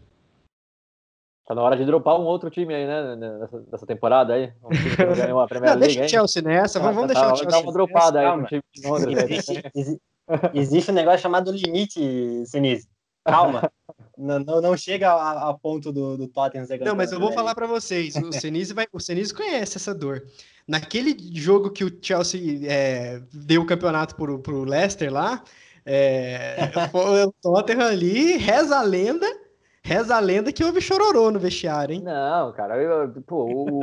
[1.46, 3.14] Tá na hora de dropar um outro time aí, né?
[3.14, 4.52] Nessa, nessa temporada aí.
[4.64, 7.50] Um time que ganhou a Não, Deixa o Chelsea nessa, vamos, vamos deixar o Chelsea.
[7.50, 9.30] Dar uma dropada aí no time de Londres.
[9.30, 10.00] Existe,
[10.54, 12.88] existe um negócio chamado limite, Sinise.
[13.24, 13.70] Calma.
[14.16, 16.66] não, não, não, chega a, a ponto do, do Tottenham.
[16.80, 18.16] Não, mas eu vou falar para vocês.
[18.16, 20.22] O Senise, vai, o Senise conhece essa dor.
[20.66, 25.42] Naquele jogo que o Chelsea é, deu o campeonato pro, pro Leicester lá,
[25.84, 26.56] é,
[27.26, 29.26] o Tottenham ali, reza a lenda,
[29.82, 32.02] reza a lenda que houve chororô no vestiário, hein?
[32.02, 33.80] Não, cara, eu, pô, o,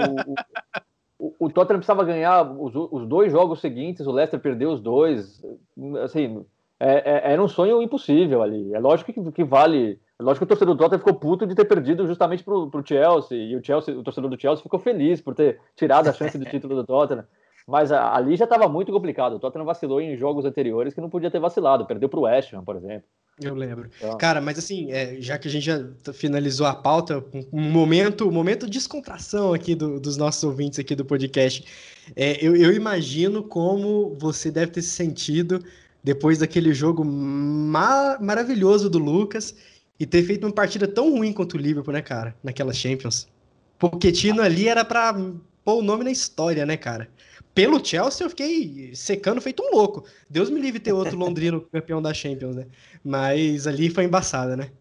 [1.18, 5.42] o, o, Tottenham precisava ganhar os, os dois jogos seguintes, o Leicester perdeu os dois,
[6.04, 6.46] assim,
[6.78, 8.74] é, é, era um sonho impossível ali.
[8.74, 11.66] É lógico que, que vale Lógico que o torcedor do Tottenham ficou puto de ter
[11.66, 15.34] perdido justamente pro, pro Chelsea, e o Chelsea, o torcedor do Chelsea ficou feliz por
[15.34, 17.26] ter tirado a chance do título do Tottenham.
[17.68, 19.36] Mas a, ali já estava muito complicado.
[19.36, 21.86] O Tottenham vacilou em jogos anteriores que não podia ter vacilado.
[21.86, 23.08] Perdeu para o West Ham, por exemplo.
[23.42, 23.90] Eu lembro.
[23.98, 24.18] Então...
[24.18, 25.80] Cara, mas assim, é, já que a gente já
[26.14, 30.94] finalizou a pauta, um momento, um momento de descontração aqui do, dos nossos ouvintes aqui
[30.94, 31.66] do podcast.
[32.16, 35.64] É, eu, eu imagino como você deve ter se sentido
[36.04, 39.56] depois daquele jogo ma maravilhoso do Lucas
[40.04, 42.36] e ter feito uma partida tão ruim quanto o Liverpool, né, cara?
[42.44, 43.26] Naquela Champions.
[43.80, 45.14] Pochettino ali era pra
[45.64, 47.08] pôr o nome na história, né, cara?
[47.56, 50.04] Pelo Chelsea eu fiquei secando feito um louco.
[50.30, 52.68] Deus me livre ter outro londrino campeão da Champions, né?
[53.02, 54.72] Mas ali foi embaçada, né?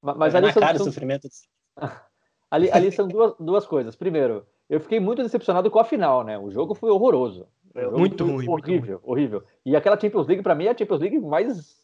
[0.00, 0.86] Mas, mas ali são, são...
[0.86, 1.28] sofrimento.
[2.50, 3.94] ali, ali são duas, duas coisas.
[3.94, 6.38] Primeiro, eu fiquei muito decepcionado com a final, né?
[6.38, 7.46] O jogo foi horroroso.
[7.76, 8.48] Jogo muito foi ruim.
[8.48, 9.44] Horrível, muito horrível.
[9.66, 11.76] E aquela Champions League, para mim, é a Champions League mais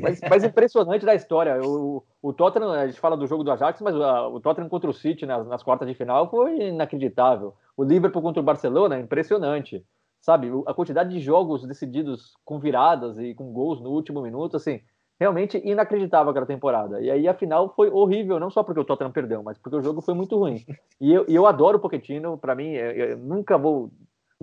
[0.00, 1.60] mais, mais impressionante da história.
[1.62, 4.94] O, o Tottenham, a gente fala do jogo do Ajax, mas o Tottenham contra o
[4.94, 7.54] City nas, nas quartas de final foi inacreditável.
[7.76, 9.84] O Liverpool contra o Barcelona, impressionante.
[10.20, 14.80] Sabe, a quantidade de jogos decididos com viradas e com gols no último minuto, assim,
[15.18, 17.00] realmente inacreditável aquela temporada.
[17.00, 19.82] E aí a final foi horrível, não só porque o Tottenham perdeu, mas porque o
[19.82, 20.64] jogo foi muito ruim.
[21.00, 23.90] E eu, e eu adoro o Pochettino, para mim, eu, eu nunca vou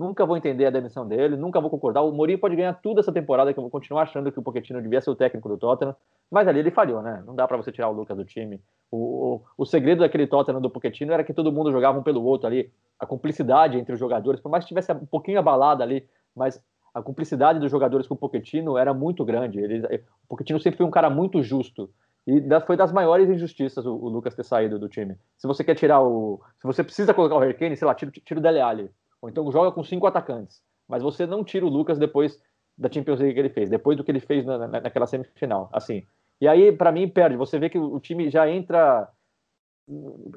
[0.00, 2.00] Nunca vou entender a demissão dele, nunca vou concordar.
[2.00, 4.80] O Mourinho pode ganhar tudo essa temporada, que eu vou continuar achando que o Pochettino
[4.80, 5.94] devia ser o técnico do Tottenham,
[6.30, 7.22] mas ali ele falhou, né?
[7.26, 8.62] Não dá para você tirar o Lucas do time.
[8.90, 12.24] O, o, o, segredo daquele Tottenham do Pochettino era que todo mundo jogava um pelo
[12.24, 16.08] outro ali, a cumplicidade entre os jogadores, por mais que estivesse um pouquinho abalada ali
[16.34, 16.62] mas
[16.94, 19.60] a cumplicidade dos jogadores com o Pochettino era muito grande.
[19.60, 19.86] Ele,
[20.24, 21.90] o Pochettino sempre foi um cara muito justo.
[22.26, 25.16] E foi das maiores injustiças o, Lucas ter saído do time.
[25.36, 26.40] Se você quer tirar o.
[26.58, 28.90] Se você precisa colocar o Hurricane, sei lá, tira, tira o Dele Alli.
[29.22, 30.62] Ou então joga com cinco atacantes.
[30.88, 32.40] Mas você não tira o Lucas depois
[32.76, 35.68] da Champions League que ele fez, depois do que ele fez na, na, naquela semifinal.
[35.72, 36.04] Assim.
[36.40, 37.36] E aí, para mim, perde.
[37.36, 39.08] Você vê que o, time já entra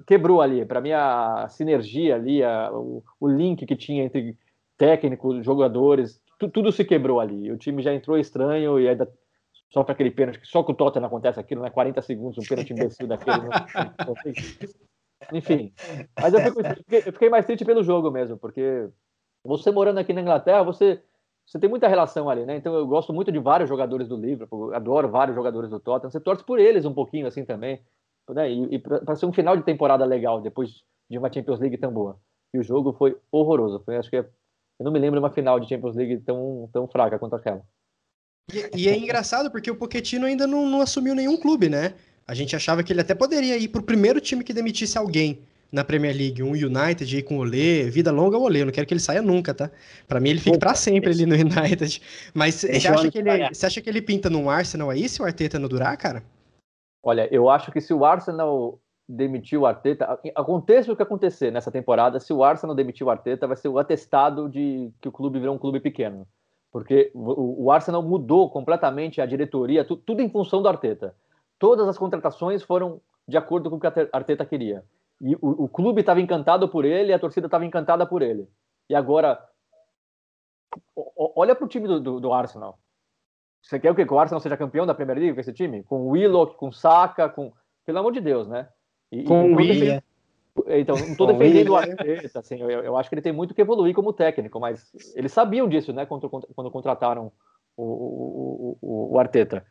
[0.05, 0.65] quebrou ali.
[0.65, 4.37] Para mim, a sinergia ali, a, o, o, link que tinha entre
[4.77, 7.51] técnicos, jogadores, tu, tudo se quebrou ali.
[7.51, 9.09] O time já entrou estranho e ainda
[9.73, 11.69] para aquele pênalti, só com o Tottenham acontece aquilo, né?
[11.71, 13.47] 40 segundos, um pênalti imbecil daquele.
[13.47, 13.49] Né?
[15.31, 15.73] Enfim,
[16.19, 16.61] mas eu, fico,
[16.91, 18.89] eu fiquei mais triste pelo jogo mesmo, porque
[19.43, 21.01] você morando aqui na Inglaterra, você
[21.45, 22.55] você tem muita relação ali, né?
[22.55, 26.09] Então eu gosto muito de vários jogadores do Liverpool, adoro vários jogadores do Tottenham.
[26.09, 27.81] Você torce por eles um pouquinho assim também
[28.31, 28.51] né?
[28.51, 31.91] E, e para ser um final de temporada legal depois de uma Champions League tão
[31.91, 32.17] boa.
[32.53, 33.81] E o jogo foi horroroso.
[33.83, 36.69] Foi, acho que é, eu não me lembro de uma final de Champions League tão,
[36.71, 37.63] tão fraca quanto aquela.
[38.53, 41.95] E, e é engraçado porque o Pochettino ainda não, não, assumiu nenhum clube, né?
[42.27, 45.39] A gente achava que ele até poderia ir pro primeiro time que demitisse alguém
[45.71, 48.71] na Premier League, um United aí com o Olê, vida longa ao Olê, eu não
[48.71, 49.71] quero que ele saia nunca, tá?
[50.07, 51.99] Para mim ele fique para sempre ali no United.
[52.33, 55.25] Mas você acha, que ele, você acha que ele pinta num Arsenal aí se o
[55.25, 56.23] Arteta não durar, cara?
[57.01, 61.71] Olha, eu acho que se o Arsenal demitir o Arteta, aconteça o que acontecer nessa
[61.71, 65.39] temporada, se o Arsenal demitir o Arteta, vai ser o atestado de que o clube
[65.39, 66.25] virou um clube pequeno.
[66.71, 71.13] Porque o, Arsenal mudou completamente a diretoria, tudo em função do Arteta.
[71.63, 74.83] Todas as contratações foram de acordo com o que a Arteta queria.
[75.21, 78.49] E o, o clube estava encantado por ele, a torcida estava encantada por ele.
[78.89, 79.41] E agora,
[81.15, 82.77] olha para o time do, do, do Arsenal.
[83.61, 84.05] Você quer o quê?
[84.05, 85.83] Que o Arsenal seja campeão da Premier League com esse time?
[85.83, 87.53] Com o Willock, com o Saka, com.
[87.85, 88.67] Pelo amor de Deus, né?
[89.09, 90.03] E, com o William.
[90.67, 93.61] Então, não estou defendendo o Arteta, assim, eu, eu, acho que ele tem muito que
[93.61, 97.31] evoluir como técnico, mas eles sabiam disso, né, quando, quando contrataram
[97.75, 99.65] o, o, o, o Arteta.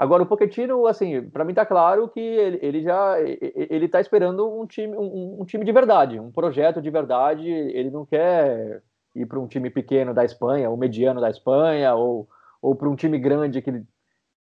[0.00, 4.50] Agora, o Pochettino, assim, para mim tá claro que ele, ele já ele tá esperando
[4.50, 7.46] um time, um, um, time de verdade, um projeto de verdade.
[7.46, 8.82] Ele não quer
[9.14, 12.26] ir para um time pequeno da Espanha, ou mediano da Espanha, ou
[12.62, 13.70] ou para um time grande que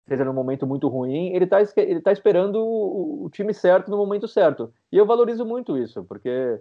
[0.08, 3.98] seja num momento muito ruim, ele está ele tá esperando o, o, time certo no
[3.98, 4.74] momento certo.
[4.92, 6.60] E eu valorizo muito isso, porque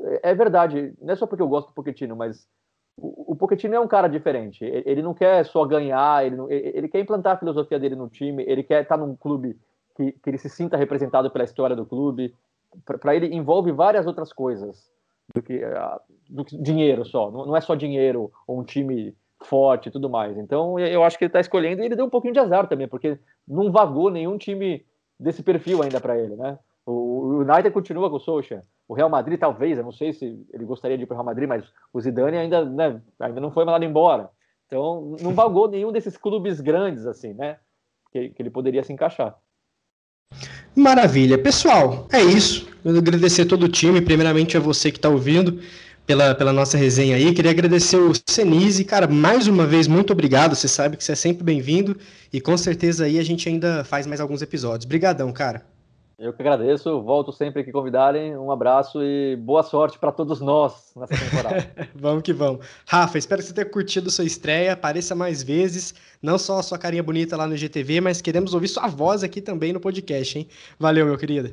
[0.00, 2.48] é, é verdade, não é só porque eu gosto do Pochettino, mas
[2.96, 4.64] o, o Pochettino é um cara diferente.
[4.64, 8.08] Ele, ele não quer só ganhar, ele, não, ele, quer implantar a filosofia dele no
[8.08, 9.58] time, ele quer estar num clube
[9.96, 12.34] que, que ele se sinta representado pela história do clube.
[12.84, 14.90] Para ele envolve várias outras coisas
[15.32, 15.60] do que,
[16.28, 17.30] do que dinheiro só.
[17.30, 19.14] Não, não é só dinheiro ou um time
[19.44, 20.36] forte e tudo mais.
[20.38, 22.88] Então eu acho que ele está escolhendo e ele deu um pouquinho de azar também,
[22.88, 24.84] porque não vagou nenhum time
[25.18, 26.58] desse perfil ainda para ele, né?
[26.86, 28.62] O United continua com o Solskjaer.
[28.86, 31.24] O Real Madrid, talvez, eu não sei se ele gostaria de ir para o Real
[31.24, 34.28] Madrid, mas o Zidane ainda, né, ainda não foi mandado embora.
[34.66, 37.58] Então, não vagou nenhum desses clubes grandes, assim, né?
[38.12, 39.36] Que, que ele poderia se encaixar.
[40.74, 41.38] Maravilha.
[41.38, 42.68] Pessoal, é isso.
[42.84, 45.60] Eu agradecer todo o time, primeiramente a você que está ouvindo
[46.06, 47.32] pela, pela nossa resenha aí.
[47.32, 50.54] Queria agradecer o Senise, cara, mais uma vez, muito obrigado.
[50.54, 51.96] Você sabe que você é sempre bem-vindo
[52.32, 54.84] e com certeza aí a gente ainda faz mais alguns episódios.
[54.84, 55.64] Obrigadão, cara.
[56.16, 58.36] Eu que agradeço, volto sempre que convidarem.
[58.36, 61.70] Um abraço e boa sorte para todos nós nessa temporada.
[61.94, 62.64] vamos que vamos.
[62.86, 64.74] Rafa, espero que você tenha curtido sua estreia.
[64.74, 65.92] Apareça mais vezes,
[66.22, 69.40] não só a sua carinha bonita lá no GTV, mas queremos ouvir sua voz aqui
[69.40, 70.48] também no podcast, hein?
[70.78, 71.52] Valeu, meu querido.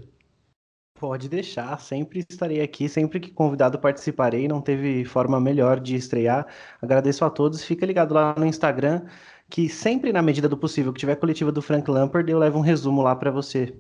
[0.99, 6.45] Pode deixar, sempre estarei aqui, sempre que convidado participarei, não teve forma melhor de estrear.
[6.80, 9.01] Agradeço a todos, fica ligado lá no Instagram,
[9.49, 12.62] que sempre na medida do possível que tiver coletiva do Frank Lampard, eu levo um
[12.62, 13.74] resumo lá para você.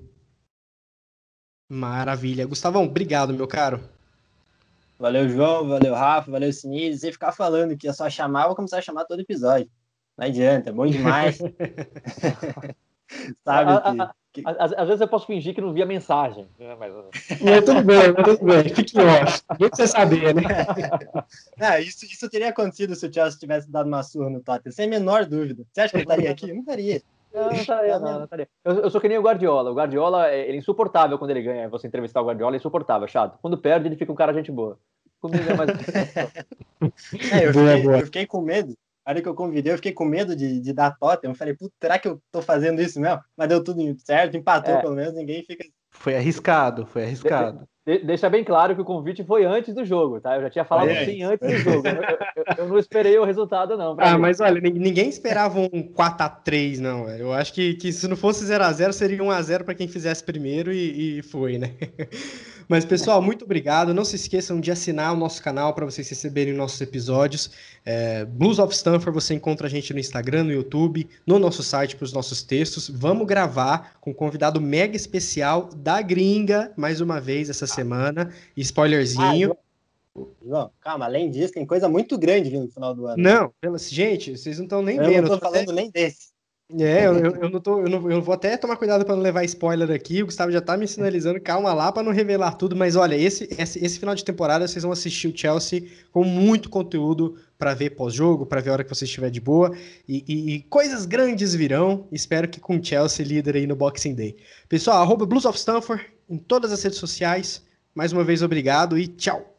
[1.71, 2.45] Maravilha.
[2.45, 3.79] Gustavão, obrigado, meu caro.
[4.99, 6.99] Valeu, João, valeu, Rafa, valeu, Sinise.
[6.99, 9.69] Se ficar falando que é só chamar, eu vou começar a chamar todo episódio.
[10.17, 11.37] Não adianta, é bom demais.
[13.45, 13.97] Sabe que...
[14.33, 14.43] Que...
[14.45, 16.45] Às, às, vezes eu posso fingir que não vi a mensagem.
[16.59, 16.75] Né?
[16.77, 16.93] Mas...
[17.41, 18.63] mas tudo bem, tudo bem.
[18.75, 19.57] Fique ótimo.
[19.57, 20.43] Bem você saber, né?
[21.57, 24.87] É, isso, isso teria acontecido se o Chelsea tivesse dado uma surra no Tottenham, sem
[24.87, 25.63] a menor dúvida.
[25.71, 26.51] Você acha que eu estaria aqui?
[26.51, 27.01] Não estaria.
[27.33, 28.47] Não, não estaria, não, não estaria.
[28.63, 29.71] Eu, eu, sou que nem o Guardiola.
[29.71, 31.69] O Guardiola é, ele é insuportável quando ele ganha.
[31.69, 33.37] Você entrevistar o Guardiola é insuportável, chato.
[33.41, 34.77] Quando perde, ele fica um cara gente boa.
[35.19, 35.69] Comigo é mais.
[37.31, 37.99] é, eu, fiquei, boa.
[37.99, 38.75] eu fiquei com medo
[39.05, 41.29] a hora que eu convidei, eu fiquei com medo de, de dar totem.
[41.29, 43.21] Eu falei, puta, será que eu tô fazendo isso mesmo?
[43.35, 44.81] Mas deu tudo certo, empatou é.
[44.81, 45.65] pelo menos, ninguém fica.
[45.89, 47.67] Foi arriscado, foi arriscado.
[47.85, 50.35] De, de, deixa bem claro que o convite foi antes do jogo, tá?
[50.35, 51.05] Eu já tinha falado é.
[51.05, 51.87] sim antes do jogo.
[51.87, 53.95] Eu, eu, eu, não esperei o resultado, não.
[53.99, 54.19] Ah, mim.
[54.19, 57.09] mas olha, ninguém esperava um 4x3, não.
[57.09, 61.19] Eu acho que, que se não fosse 0x0, seria 1x0 para quem fizesse primeiro e,
[61.19, 61.71] e foi, né?
[62.71, 63.93] Mas, pessoal, muito obrigado.
[63.93, 67.51] Não se esqueçam de assinar o nosso canal para vocês receberem nossos episódios.
[67.83, 71.97] É, Blues of Stanford, você encontra a gente no Instagram, no YouTube, no nosso site
[71.97, 72.87] para os nossos textos.
[72.87, 78.33] Vamos gravar com um convidado mega especial da gringa, mais uma vez, essa semana.
[78.55, 79.51] Spoilerzinho.
[79.51, 83.21] Ah, João, calma, além disso, tem coisa muito grande vindo no final do ano.
[83.21, 83.53] Não,
[83.89, 85.15] gente, vocês não estão nem eu vendo.
[85.15, 86.30] Eu não tô falando nem desse.
[86.79, 89.21] É, eu, eu, eu, não tô, eu, não, eu vou até tomar cuidado para não
[89.21, 90.23] levar spoiler aqui.
[90.23, 92.75] O Gustavo já tá me sinalizando, calma lá para não revelar tudo.
[92.75, 96.69] Mas olha, esse, esse, esse, final de temporada vocês vão assistir o Chelsea com muito
[96.69, 99.75] conteúdo para ver pós-jogo, para ver a hora que você estiver de boa.
[100.07, 102.07] E, e, e, coisas grandes virão.
[102.11, 104.37] Espero que com o Chelsea líder aí no Boxing Day.
[104.69, 107.63] Pessoal, arroba Blues of Stanford em todas as redes sociais.
[107.93, 109.53] Mais uma vez, obrigado e tchau.